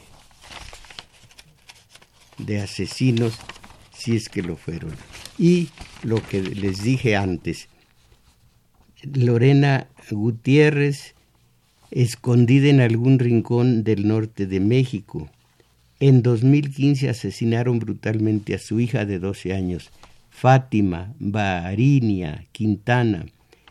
[2.47, 3.39] de asesinos
[3.93, 4.93] si es que lo fueron.
[5.39, 5.69] Y
[6.03, 7.69] lo que les dije antes,
[9.03, 11.15] Lorena Gutiérrez,
[11.91, 15.29] escondida en algún rincón del norte de México,
[15.99, 19.91] en 2015 asesinaron brutalmente a su hija de 12 años,
[20.31, 23.27] Fátima Barinia Quintana,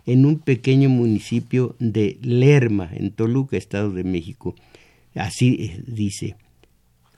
[0.06, 4.56] en un pequeño municipio de Lerma, en Toluca, Estado de México.
[5.16, 6.36] Así eh, dice,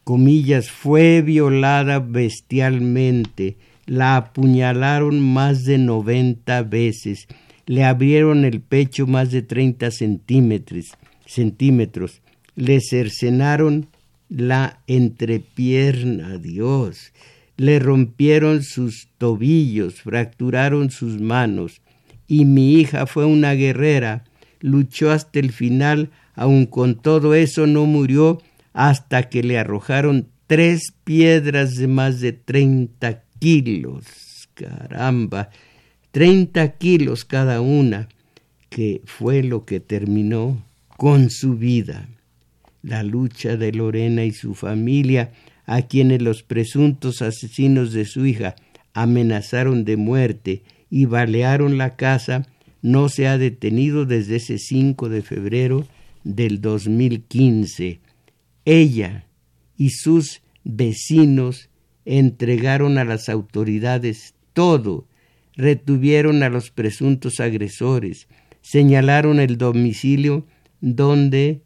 [0.04, 7.28] comillas, fue violada bestialmente, la apuñalaron más de 90 veces,
[7.66, 12.22] le abrieron el pecho más de 30 centímetros, centímetros.
[12.56, 13.88] Le cercenaron
[14.30, 17.14] la entrepierna, Dios,
[17.58, 21.82] le rompieron sus tobillos, fracturaron sus manos,
[22.28, 24.24] y mi hija fue una guerrera,
[24.62, 28.42] luchó hasta el final, aun con todo eso no murió
[28.74, 34.06] hasta que le arrojaron tres piedras de más de treinta kilos.
[34.54, 35.50] Caramba,
[36.12, 38.10] treinta kilos cada una,
[38.70, 40.64] que fue lo que terminó
[40.98, 42.08] con su vida.
[42.84, 45.32] La lucha de Lorena y su familia,
[45.66, 48.56] a quienes los presuntos asesinos de su hija
[48.94, 52.46] amenazaron de muerte y balearon la casa,
[52.82, 55.88] no se ha detenido desde ese 5 de febrero
[56.24, 58.00] del 2015.
[58.66, 59.26] Ella
[59.78, 61.70] y sus vecinos
[62.06, 65.08] entregaron a las autoridades todo,
[65.56, 68.28] retuvieron a los presuntos agresores,
[68.62, 70.46] señalaron el domicilio
[70.82, 71.62] donde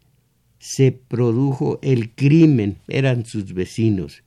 [0.58, 4.22] se produjo el crimen, eran sus vecinos.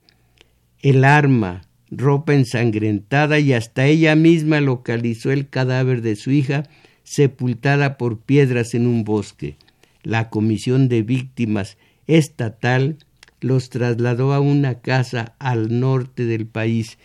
[0.80, 6.64] El arma, ropa ensangrentada y hasta ella misma localizó el cadáver de su hija
[7.02, 9.56] sepultada por piedras en un bosque.
[10.02, 11.76] La Comisión de Víctimas
[12.06, 12.98] Estatal
[13.40, 16.98] los trasladó a una casa al norte del país.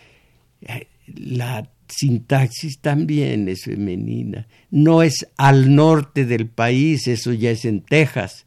[0.62, 4.48] Eh, la sintaxis también es femenina.
[4.72, 8.46] No es al norte del país, eso ya es en Texas.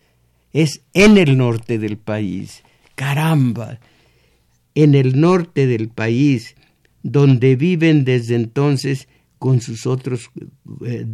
[0.52, 2.62] Es en el norte del país.
[2.94, 3.80] Caramba.
[4.74, 6.54] En el norte del país,
[7.02, 10.30] donde viven desde entonces con sus otros
[10.84, 11.06] eh,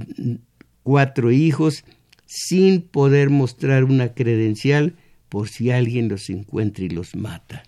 [0.82, 1.84] cuatro hijos,
[2.26, 4.96] sin poder mostrar una credencial
[5.34, 7.64] por si alguien los encuentra y los mata.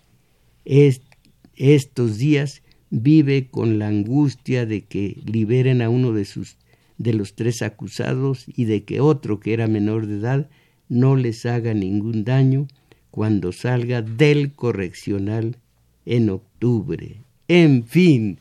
[0.63, 6.55] estos días vive con la angustia de que liberen a uno de sus
[6.97, 10.49] de los tres acusados y de que otro que era menor de edad
[10.87, 12.67] no les haga ningún daño
[13.11, 15.57] cuando salga del correccional
[16.05, 17.17] en octubre.
[17.49, 18.39] En fin,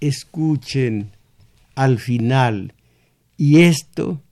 [0.00, 1.10] escuchen
[1.74, 2.72] al final
[3.36, 4.22] y esto,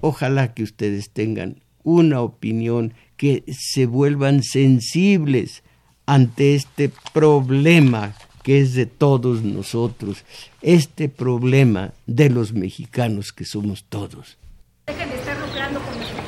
[0.00, 5.62] ojalá que ustedes tengan una opinión, que se vuelvan sensibles
[6.06, 10.24] ante este problema que es de todos nosotros,
[10.62, 14.38] este problema de los mexicanos que somos todos.
[14.86, 16.22] Dejen de estar lucrando con nuestro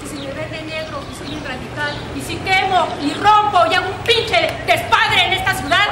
[0.00, 3.70] Si se me ve de negro y soy un radical, y si quemo y rompo
[3.70, 5.86] y hago un pinche despadre en esta ciudad,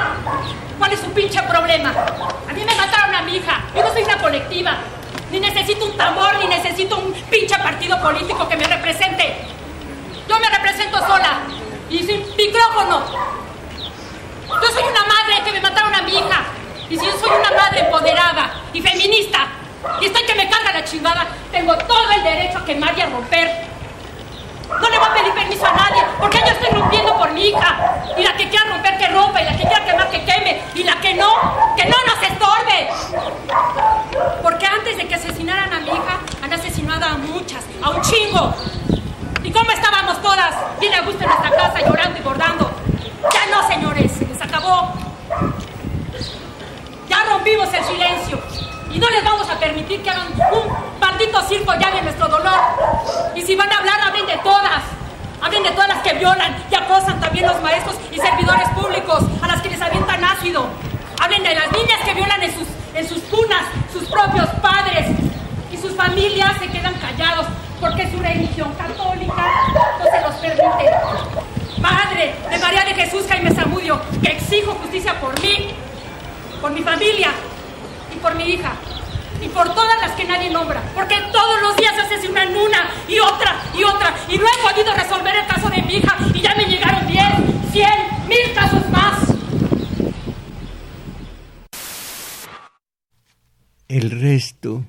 [0.77, 1.91] ¿cuál es su pinche problema?
[1.91, 4.79] A mí me mataron a mi hija, yo no soy una colectiva,
[5.31, 9.37] ni necesito un tambor, ni necesito un pinche partido político que me represente.
[10.27, 11.39] Yo me represento sola
[11.89, 13.03] y sin micrófono.
[14.47, 16.45] Yo soy una madre que me mataron a mi hija.
[16.89, 19.47] Y si yo soy una madre empoderada y feminista
[20.01, 23.07] y estoy que me carga la chingada, tengo todo el derecho a quemar y a
[23.07, 23.76] romper.
[24.69, 28.03] No le voy a pedir permiso a nadie, porque yo estoy rompiendo por mi hija.
[28.17, 29.41] Y la que quiera romper, que rompa.
[29.41, 30.61] Y la que quiera quemar, que queme.
[30.75, 31.33] Y la que no,
[31.75, 32.89] que no nos estorbe.
[34.41, 38.53] Porque antes de que asesinaran a mi hija, han asesinado a muchas, a un chingo.
[39.43, 40.53] ¿Y cómo estábamos todas?
[40.79, 42.69] Bien a gusto en nuestra casa, llorando y bordando.
[43.33, 44.93] Ya no, señores, se acabó.
[47.07, 48.39] Ya rompimos el silencio.
[48.97, 52.59] Y no les vamos a permitir que hagan un maldito circo ya de nuestro dolor.
[53.35, 54.81] Y si van a hablar, hablen de todas.
[55.39, 59.47] Hablen de todas las que violan y acosan también los maestros y servidores públicos, a
[59.49, 60.65] las que les avientan ácido.
[61.21, 65.05] Hablen de las niñas que violan en sus, en sus cunas, sus propios padres.
[65.71, 67.45] Y sus familias se quedan callados
[67.79, 69.45] porque su religión católica
[69.99, 70.91] no se los permite.
[71.83, 75.69] Padre de María de Jesús Jaime Zamudio, que exijo justicia por mí,
[76.59, 77.29] por mi familia
[78.17, 78.73] por mi hija.
[79.41, 80.81] Y por todas las que nadie nombra.
[80.95, 84.13] Porque todos los días asesinan una y otra y otra.
[84.29, 86.17] Y no he podido resolver el caso de mi hija.
[86.33, 87.23] Y ya me llegaron 10,
[87.71, 87.89] 100,
[88.27, 89.37] mil casos más.
[93.87, 94.83] El resto,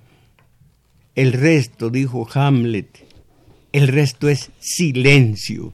[1.15, 3.07] el resto, dijo Hamlet,
[3.73, 5.73] el resto es silencio.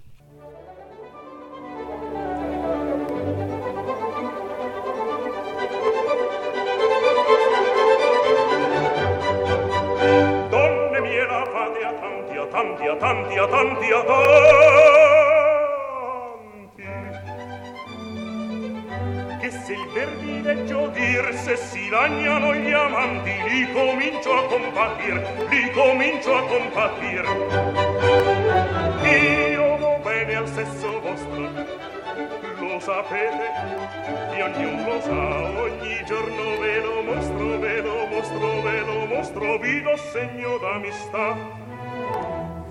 [40.12, 41.36] Segno d'amistà.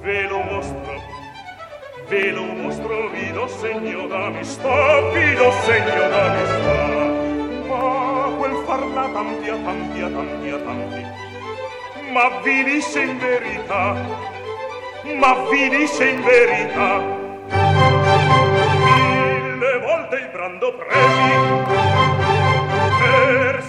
[0.02, 1.02] Ve lo mostro,
[2.08, 6.82] ve lo mostro, vi lo segno d'amistà, vi lo segno d'amistà.
[7.68, 11.24] Ma quel farla tanti a tanti a tanti
[12.14, 13.96] ma vi dice in verità,
[15.18, 17.00] ma vi dice in verità,
[18.86, 21.73] mille volte il brando presi,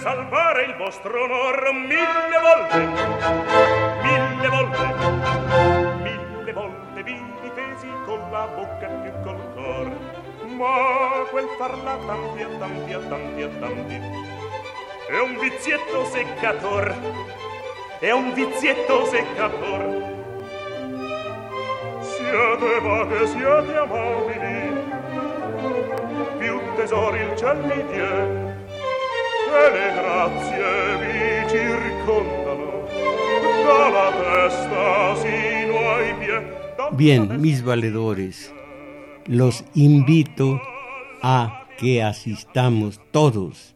[0.05, 2.77] salvare il vostro onor mille volte,
[4.03, 4.85] mille volte,
[6.03, 9.89] mille volte vi difesi con la bocca più col cor,
[10.57, 14.01] ma quel farla tanti a tanti a tanti a tanti
[15.07, 16.95] è un vizietto seccator,
[17.97, 20.13] è un vizietto seccator.
[22.01, 24.83] Siete vaghe, siete amabili,
[26.37, 28.44] più tesori il ciel mi diede,
[29.75, 32.87] le grazie vi circondano
[33.65, 38.53] dalla testa sino ai piedi Bien, mis valedores,
[39.25, 40.61] los invito
[41.21, 43.75] a que asistamos todos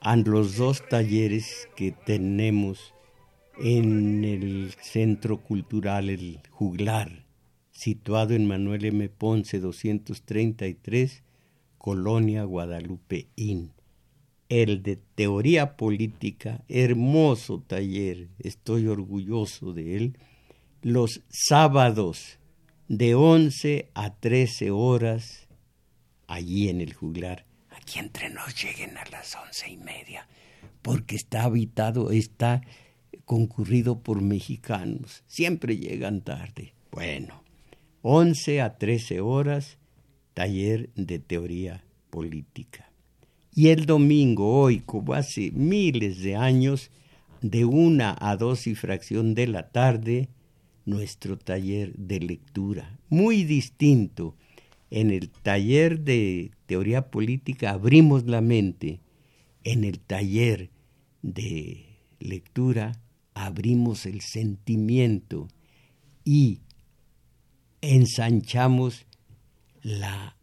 [0.00, 2.94] a los dos talleres que tenemos
[3.58, 7.26] en el Centro Cultural El Juglar,
[7.72, 9.08] situado en Manuel M.
[9.08, 11.24] Ponce 233,
[11.76, 13.72] Colonia Guadalupe Inn
[14.48, 20.18] el de teoría política, hermoso taller, estoy orgulloso de él,
[20.82, 22.38] los sábados
[22.88, 25.48] de 11 a 13 horas,
[26.26, 27.44] allí en el juglar.
[27.70, 30.26] Aquí entre nos lleguen a las once y media,
[30.82, 32.62] porque está habitado, está
[33.24, 36.72] concurrido por mexicanos, siempre llegan tarde.
[36.90, 37.42] Bueno,
[38.02, 39.76] 11 a 13 horas,
[40.32, 42.87] taller de teoría política.
[43.58, 46.92] Y el domingo, hoy, como hace miles de años,
[47.42, 50.28] de una a dos y fracción de la tarde,
[50.84, 54.36] nuestro taller de lectura, muy distinto.
[54.92, 59.00] En el taller de teoría política abrimos la mente,
[59.64, 60.70] en el taller
[61.22, 61.84] de
[62.20, 62.92] lectura
[63.34, 65.48] abrimos el sentimiento
[66.24, 66.60] y
[67.80, 69.04] ensanchamos
[69.82, 70.36] la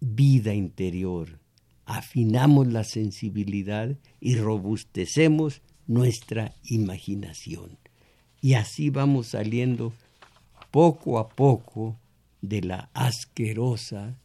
[0.00, 1.45] vida interior
[1.86, 7.78] afinamos la sensibilidad y robustecemos nuestra imaginación.
[8.42, 9.92] Y así vamos saliendo
[10.70, 11.96] poco a poco
[12.42, 14.18] de la asquerosa,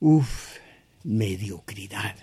[0.00, 0.58] uff,
[1.02, 2.16] mediocridad.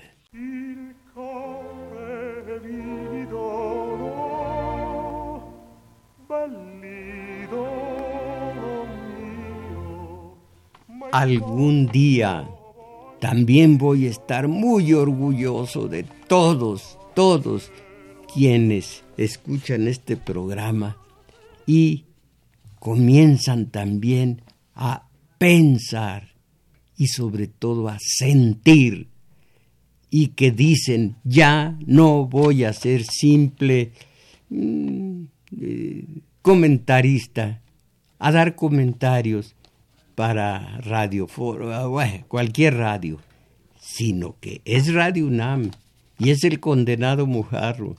[11.11, 12.54] Algún día
[13.19, 17.71] también voy a estar muy orgulloso de todos, todos
[18.33, 20.97] quienes escuchan este programa
[21.65, 22.05] y
[22.79, 24.41] comienzan también
[24.75, 25.07] a
[25.37, 26.35] pensar
[26.97, 29.07] y sobre todo a sentir
[30.09, 33.91] y que dicen ya no voy a ser simple
[34.49, 35.23] mm,
[35.61, 36.05] eh,
[36.41, 37.61] comentarista,
[38.19, 39.54] a dar comentarios,
[40.15, 43.19] para Radio Foro, ah, cualquier radio,
[43.79, 45.71] sino que es Radio UNAM
[46.17, 47.97] y es el condenado Mujarro.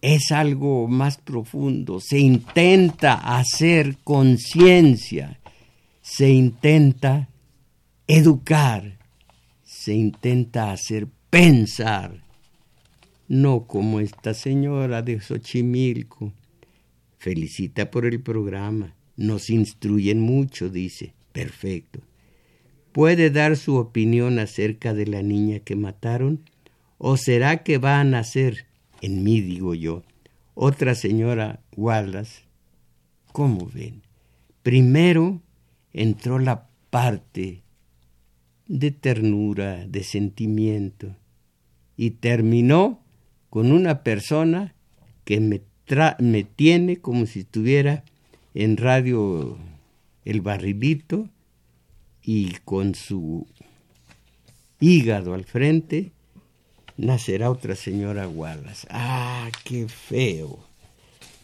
[0.00, 5.40] Es algo más profundo, se intenta hacer conciencia,
[6.00, 7.28] se intenta
[8.06, 8.98] educar,
[9.62, 12.22] se intenta hacer pensar,
[13.28, 16.32] no como esta señora de Xochimilco.
[17.18, 21.12] Felicita por el programa nos instruyen mucho, dice.
[21.32, 22.00] Perfecto.
[22.92, 26.40] ¿Puede dar su opinión acerca de la niña que mataron?
[26.96, 28.66] ¿O será que va a nacer,
[29.02, 30.02] en mí digo yo,
[30.54, 32.44] otra señora Wallace?
[33.32, 34.02] ¿Cómo ven?
[34.62, 35.40] Primero
[35.92, 37.62] entró la parte
[38.66, 41.14] de ternura, de sentimiento,
[41.96, 43.02] y terminó
[43.50, 44.74] con una persona
[45.24, 45.60] que me,
[46.18, 48.04] me tiene como si estuviera
[48.54, 49.58] en radio
[50.24, 51.28] El Barrilito
[52.22, 53.46] y con su
[54.80, 56.12] hígado al frente
[56.96, 58.86] nacerá otra señora Wallace.
[58.90, 60.58] Ah, qué feo.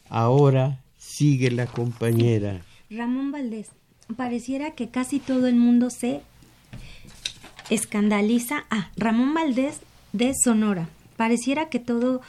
[0.09, 2.61] Ahora sigue la compañera.
[2.91, 3.69] Ramón Valdés,
[4.17, 6.21] pareciera que casi todo el mundo se
[7.71, 8.65] escandaliza.
[8.71, 9.81] Ah, Ramón Valdés
[10.13, 10.89] de Sonora.
[11.17, 12.21] Pareciera que todo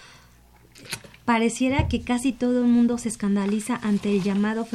[1.28, 4.66] pareciera que casi todo el mundo se escandaliza ante el llamado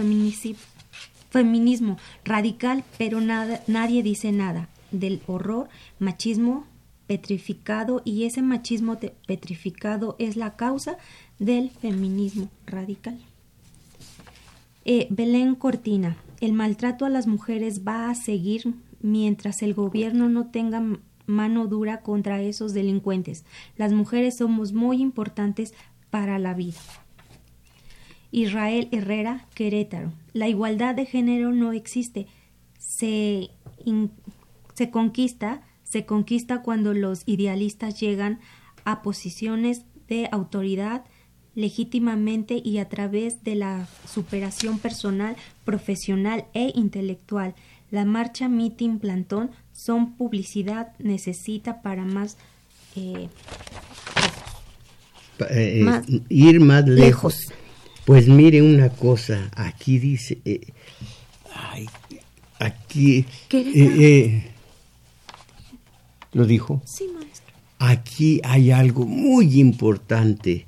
[1.31, 1.97] feminismo
[2.27, 6.67] radical, pero nada, nadie dice nada del horror, machismo
[7.07, 10.99] petrificado y ese machismo petrificado es la causa
[11.39, 13.19] del feminismo radical.
[14.85, 20.49] Eh, Belén Cortina, el maltrato a las mujeres va a seguir mientras el gobierno no
[20.49, 20.83] tenga
[21.27, 23.45] mano dura contra esos delincuentes.
[23.77, 25.73] Las mujeres somos muy importantes
[26.13, 26.79] para la vida.
[28.33, 30.13] Israel Herrera, Querétaro.
[30.35, 32.27] La igualdad de género no existe.
[32.79, 33.49] Se,
[34.75, 38.41] se conquista, se conquista cuando los idealistas llegan
[38.85, 41.05] a posiciones de autoridad
[41.55, 47.55] legítimamente y a través de la superación personal, profesional e intelectual.
[47.91, 52.37] La marcha, meeting, plantón son publicidad, necesita para más,
[52.97, 53.29] eh,
[55.51, 55.85] eh,
[56.29, 57.53] ir más lejos.
[58.05, 60.61] Pues mire una cosa, aquí dice, eh,
[62.59, 63.25] aquí,
[66.33, 66.83] ¿lo dijo?
[66.85, 67.55] Sí, maestro.
[67.79, 70.67] Aquí hay algo muy importante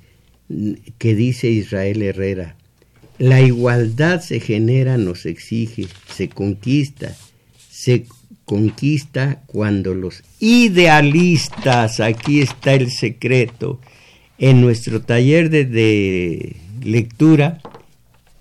[0.97, 2.55] que dice Israel Herrera.
[3.17, 7.15] La igualdad se genera, nos exige, se conquista,
[7.69, 8.05] se
[8.43, 13.79] conquista cuando los idealistas, aquí está el secreto,
[14.37, 17.61] en nuestro taller de, lectura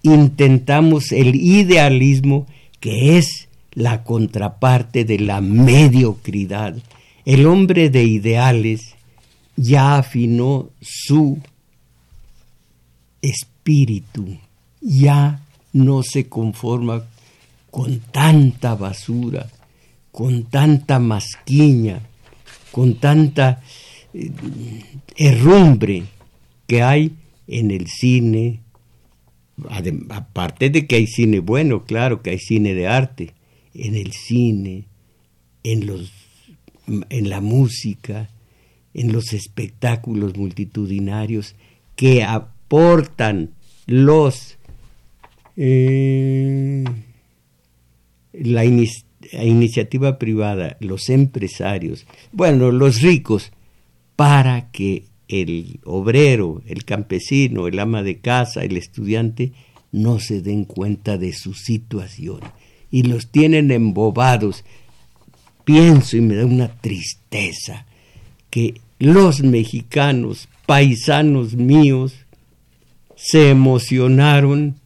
[0.03, 2.47] intentamos el idealismo
[2.81, 6.77] que es la contraparte de la mediocridad.
[7.25, 8.95] El hombre de ideales
[9.57, 11.39] ya afinó su
[13.23, 14.37] espíritu,
[14.83, 15.41] ya
[15.73, 17.05] no se conforma
[17.71, 19.49] con tanta basura,
[20.13, 22.01] con tanta masquiña,
[22.71, 23.63] con tanta
[25.17, 26.05] herrumbre
[26.67, 27.13] que hay
[27.47, 28.61] en el cine,
[30.11, 33.35] aparte de que hay cine bueno, claro que hay cine de arte,
[33.75, 34.85] en el cine,
[35.63, 36.13] en, los,
[36.87, 38.31] en la música,
[38.95, 41.57] en los espectáculos multitudinarios
[41.97, 43.51] que aportan
[43.87, 44.57] los
[45.57, 46.85] eh,
[48.33, 53.53] la iniciativa privada, los empresarios, bueno, los ricos,
[54.17, 59.53] para que el obrero, el campesino, el ama de casa, el estudiante,
[59.93, 62.41] no se den cuenta de su situación.
[62.91, 64.65] Y los tienen embobados.
[65.65, 67.87] Pienso y me da una tristeza
[68.51, 72.15] que los mexicanos, paisanos míos,
[73.17, 74.77] se emocionaron,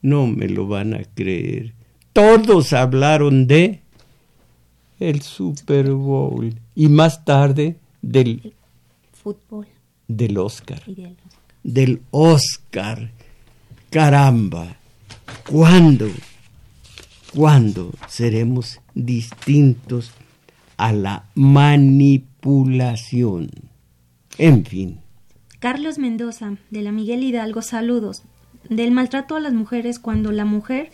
[0.00, 1.74] no me lo van a creer,
[2.12, 3.80] todos hablaron de
[5.00, 8.52] el Super Bowl y más tarde del
[9.22, 9.66] fútbol
[10.08, 10.82] del Oscar,
[11.62, 13.12] del Oscar.
[13.90, 14.76] Caramba,
[15.48, 16.08] ¿cuándo?
[17.34, 20.10] ¿Cuándo seremos distintos
[20.76, 23.50] a la manipulación?
[24.38, 25.00] En fin.
[25.58, 28.22] Carlos Mendoza, de la Miguel Hidalgo, saludos.
[28.68, 30.90] Del maltrato a las mujeres cuando la mujer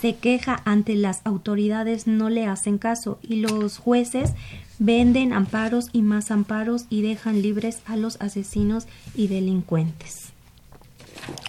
[0.00, 4.34] se queja ante las autoridades, no le hacen caso y los jueces
[4.80, 10.30] venden amparos y más amparos y dejan libres a los asesinos y delincuentes.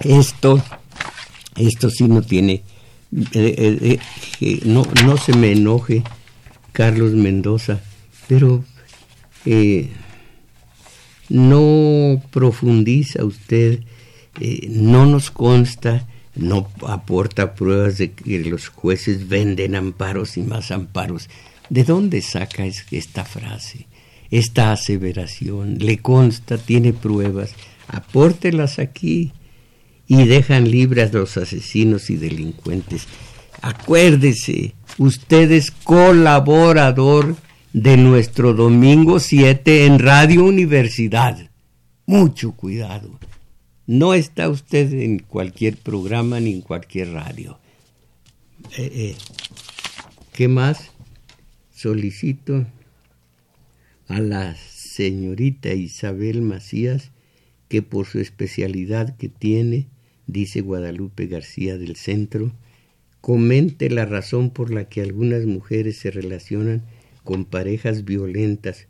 [0.02, 0.62] Esto,
[1.56, 2.62] esto sí no tiene,
[3.12, 4.00] eh, eh,
[4.42, 6.04] eh, no, no se me enoje
[6.74, 7.82] Carlos Mendoza,
[8.28, 8.64] pero
[11.30, 13.80] no profundiza usted,
[14.70, 16.06] no nos consta
[16.36, 21.30] no aporta pruebas de que los jueces venden amparos y más amparos.
[21.72, 23.88] ¿De dónde saca esta frase,
[24.30, 25.78] esta aseveración?
[25.80, 27.54] ¿Le consta, tiene pruebas?
[27.88, 29.32] Apórtelas aquí
[30.06, 33.08] y dejan libres a los asesinos y delincuentes.
[33.62, 37.38] Acuérdese, usted es colaborador
[37.72, 41.50] de nuestro domingo 7 en Radio Universidad.
[42.06, 43.18] Mucho cuidado.
[43.88, 47.60] No está usted en cualquier programa ni en cualquier radio.
[48.78, 49.16] Eh, eh,
[50.34, 50.91] ¿Qué más?
[51.82, 52.68] Solicito
[54.08, 57.10] a la señorita Isabel Macías
[57.70, 59.88] que por su especialidad que tiene,
[60.28, 62.52] dice Guadalupe García del Centro,
[63.20, 66.84] comente la razón por la que algunas mujeres se relacionan
[67.24, 68.86] con parejas violentas,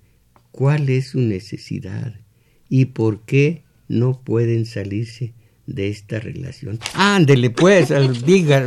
[0.51, 2.19] cuál es su necesidad
[2.67, 5.33] y por qué no pueden salirse
[5.73, 6.79] de esta relación.
[6.93, 7.89] Ándele pues,
[8.25, 8.65] diga.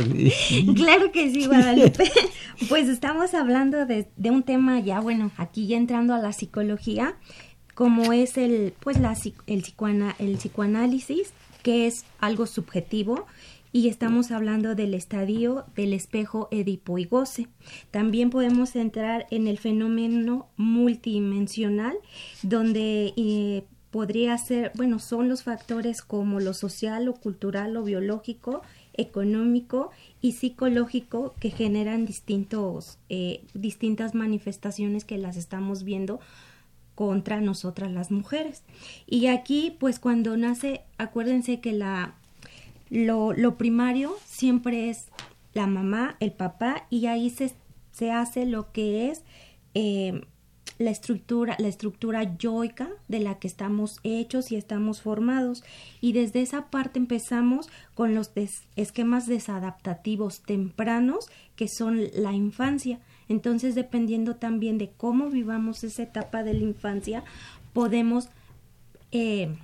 [0.75, 2.11] claro que sí, Guadalupe.
[2.69, 7.15] pues estamos hablando de, un tema ya, bueno, aquí ya entrando a la psicología,
[7.73, 9.15] como es el, pues la,
[9.47, 9.63] el,
[10.19, 11.33] el psicoanálisis,
[11.63, 13.25] que es algo subjetivo,
[13.75, 17.49] y estamos hablando del estadio del espejo Edipo y Goce.
[17.91, 21.97] También podemos entrar en el fenómeno multidimensional,
[22.41, 23.65] donde eh,
[23.95, 28.61] podría ser, bueno, son los factores como lo social, lo cultural, lo biológico
[28.93, 29.89] económico
[30.19, 36.19] y psicológico que generan distintos, eh, distintas manifestaciones que las estamos viendo
[36.93, 38.63] contra nosotras las mujeres.
[39.07, 42.15] Y aquí, pues cuando nace, acuérdense que la,
[42.89, 45.05] lo, lo primario siempre es
[45.53, 47.53] la mamá, el papá, y ahí se,
[47.93, 49.23] se hace lo que es
[49.73, 50.21] eh,
[50.77, 55.63] la estructura, la estructura yoica de la que estamos hechos y estamos formados.
[56.01, 58.31] Y desde esa parte empezamos con los
[58.75, 62.99] esquemas desadaptativos tempranos que son la infancia.
[63.29, 67.23] Entonces, dependiendo también de cómo vivamos esa etapa de la infancia,
[67.73, 68.29] podemos
[69.11, 69.55] eh,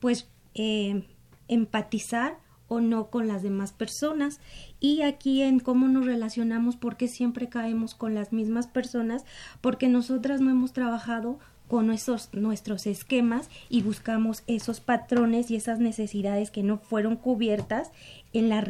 [0.00, 1.02] pues eh,
[1.48, 4.40] empatizar o no con las demás personas
[4.80, 9.24] y aquí en cómo nos relacionamos porque siempre caemos con las mismas personas
[9.60, 11.38] porque nosotras no hemos trabajado
[11.68, 17.90] con esos nuestros esquemas y buscamos esos patrones y esas necesidades que no fueron cubiertas
[18.32, 18.64] en la,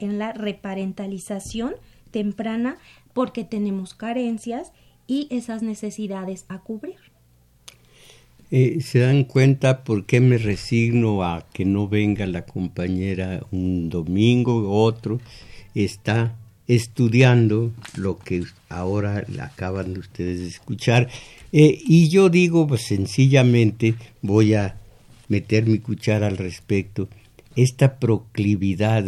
[0.00, 1.74] en la reparentalización
[2.10, 2.76] temprana
[3.12, 4.72] porque tenemos carencias
[5.06, 7.09] y esas necesidades a cubrir.
[8.52, 13.88] Eh, ¿Se dan cuenta por qué me resigno a que no venga la compañera un
[13.88, 15.20] domingo otro?
[15.76, 16.34] Está
[16.66, 21.08] estudiando lo que ahora acaban de ustedes de escuchar.
[21.52, 24.80] Eh, y yo digo, pues sencillamente voy a
[25.28, 27.08] meter mi cuchara al respecto.
[27.54, 29.04] Esta proclividad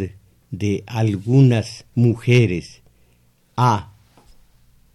[0.51, 2.81] de algunas mujeres
[3.57, 3.91] a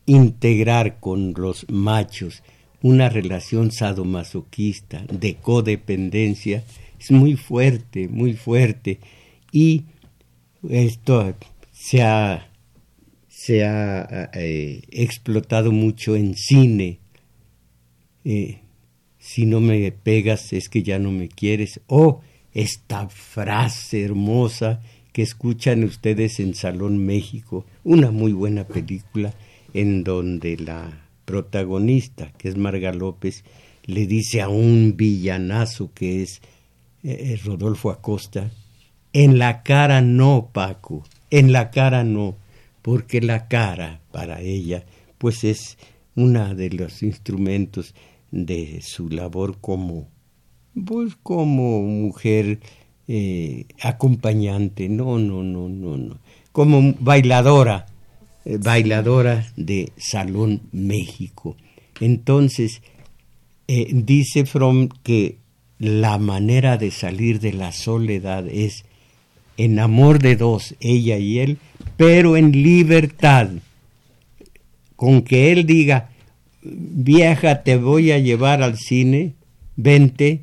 [0.06, 2.42] integrar con los machos
[2.82, 6.64] una relación sadomasoquista, de codependencia,
[6.98, 8.98] es muy fuerte, muy fuerte.
[9.52, 9.84] Y
[10.68, 11.34] esto
[11.72, 12.50] se ha,
[13.28, 16.98] se ha eh, explotado mucho en cine.
[18.24, 18.60] Eh,
[19.18, 21.80] si no me pegas es que ya no me quieres.
[21.86, 22.20] O
[22.52, 24.80] esta frase hermosa
[25.12, 29.34] que escuchan ustedes en Salón México, una muy buena película
[29.74, 33.44] en donde la protagonista, que es Marga López,
[33.84, 36.40] le dice a un villanazo que es
[37.02, 38.50] eh, eh, Rodolfo Acosta,
[39.12, 42.34] en la cara no, Paco, en la cara no,
[42.80, 44.86] porque la cara para ella
[45.18, 45.76] pues es
[46.16, 47.94] uno de los instrumentos
[48.30, 50.08] de su labor como
[50.86, 52.60] pues como mujer
[53.06, 56.18] eh, acompañante, no, no, no, no, no,
[56.52, 57.84] como bailadora,
[58.48, 61.54] eh, bailadora de Salón México.
[62.00, 62.80] Entonces,
[63.66, 65.36] eh, dice Fromm que
[65.78, 68.86] la manera de salir de la soledad es
[69.58, 71.58] en amor de dos, ella y él,
[71.98, 73.50] pero en libertad.
[74.96, 76.08] Con que él diga,
[76.62, 79.34] vieja, te voy a llevar al cine,
[79.76, 80.40] vente,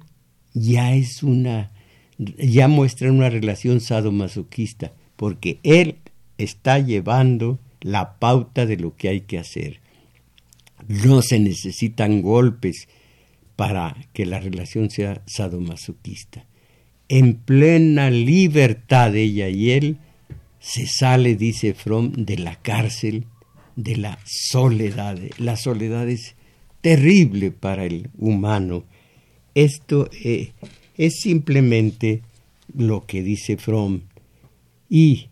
[0.54, 1.72] ya es una,
[2.20, 5.96] ya muestra una relación sadomasoquista, porque él
[6.38, 9.80] está llevando la pauta de lo que hay que hacer.
[10.88, 12.88] No se necesitan golpes
[13.56, 16.46] para que la relación sea sadomasoquista.
[17.10, 20.00] En plena libertad ella y él
[20.60, 23.26] se sale, dice Fromm, de la cárcel
[23.76, 25.20] de la soledad.
[25.38, 26.34] La soledad es
[26.82, 28.84] terrible para el humano.
[29.54, 30.54] Esto eh,
[30.98, 32.24] es simplemente
[32.76, 34.02] lo que dice Fromm.
[34.90, 35.28] Y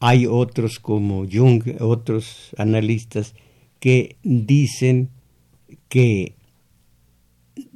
[0.00, 3.34] hay otros como Jung, otros analistas,
[3.78, 5.10] que dicen
[5.88, 6.34] que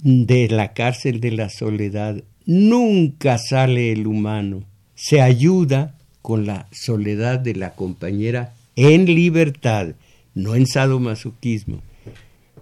[0.03, 4.64] de la cárcel de la soledad nunca sale el humano,
[4.95, 9.95] se ayuda con la soledad de la compañera en libertad,
[10.35, 11.83] no en sadomasoquismo,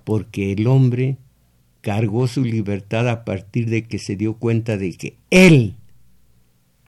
[0.04, 1.18] porque el hombre
[1.80, 5.74] cargó su libertad a partir de que se dio cuenta de que él,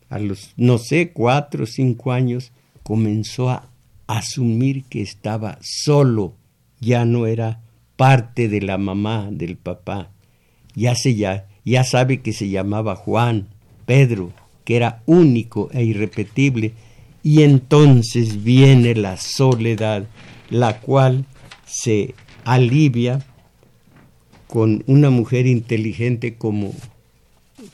[0.09, 2.53] a los, no sé, cuatro o cinco años,
[2.85, 3.69] comenzó a
[4.07, 6.35] asumir que estaba solo,
[6.81, 7.61] ya no era
[7.97, 10.11] parte de la mamá, del papá,
[10.77, 13.49] ya, se, ya, ya sabe que se llamaba Juan,
[13.87, 14.33] Pedro,
[14.65, 16.75] que era único e irrepetible,
[17.23, 20.07] y entonces viene la soledad,
[20.51, 21.25] la cual
[21.65, 22.15] se
[22.45, 23.25] alivia
[24.47, 26.73] con una mujer inteligente como,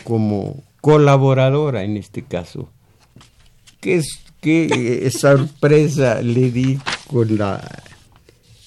[0.05, 2.71] como colaboradora en este caso,
[3.81, 4.69] que es qué
[5.07, 6.79] eh, sorpresa le di
[7.09, 7.61] con la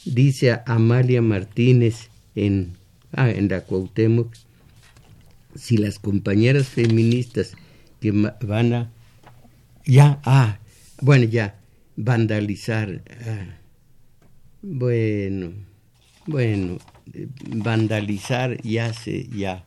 [0.05, 2.77] dice Amalia Martínez en
[3.13, 4.33] ah, en la Cuauhtémoc
[5.55, 7.53] si las compañeras feministas
[8.01, 8.91] que van a
[9.85, 10.59] ya ah
[11.01, 11.59] bueno ya
[11.95, 13.57] vandalizar ah,
[14.61, 15.53] bueno
[16.25, 16.77] bueno
[17.47, 19.65] vandalizar ya se ya.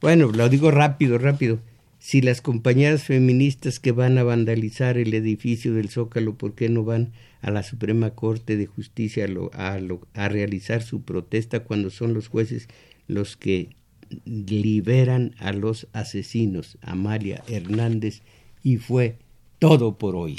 [0.00, 1.58] Bueno lo digo rápido rápido
[2.00, 6.82] si las compañeras feministas que van a vandalizar el edificio del Zócalo, ¿por qué no
[6.82, 9.78] van a la Suprema Corte de Justicia a,
[10.14, 12.68] a realizar su protesta cuando son los jueces
[13.06, 13.76] los que
[14.24, 18.22] liberan a los asesinos, Amalia Hernández,
[18.62, 19.18] y fue
[19.58, 20.38] todo por hoy.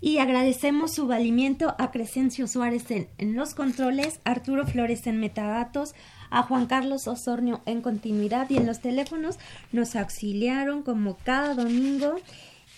[0.00, 5.94] Y agradecemos su valimiento a Crescencio Suárez en, los controles, Arturo Flores en metadatos,
[6.30, 9.38] a Juan Carlos Osornio en continuidad y en los teléfonos
[9.72, 12.14] nos auxiliaron como cada domingo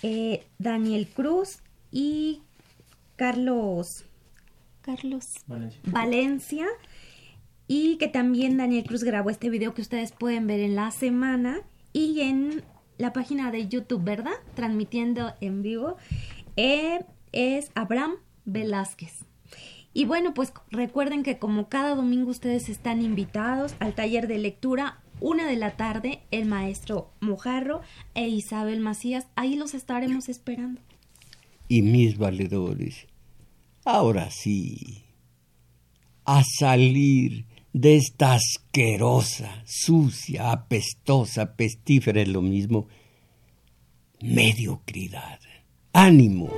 [0.03, 1.61] eh, Daniel Cruz
[1.93, 2.43] y
[3.17, 4.05] Carlos
[4.81, 5.27] Carlos
[5.85, 6.67] Valencia
[7.69, 11.61] y que también Daniel Cruz grabó este video que ustedes pueden ver en la semana
[11.93, 12.65] y en
[12.99, 14.33] la página de YouTube, ¿verdad?
[14.55, 15.97] Transmitiendo en vivo.
[16.57, 17.01] Eh,
[17.33, 19.25] es Abraham Velázquez.
[19.95, 25.03] Y bueno, pues recuerden que como cada domingo ustedes están invitados al taller de lectura,
[25.21, 27.83] una de la tarde, el maestro Mojarro
[28.15, 30.81] e Isabel Macías, ahí los estaremos esperando.
[31.69, 33.07] Y mis valedores,
[33.85, 35.05] ahora sí,
[36.25, 42.89] a salir de esta asquerosa, sucia, apestosa, pestífera es lo mismo,
[44.21, 45.39] mediocridad.
[45.95, 46.49] Ánimo.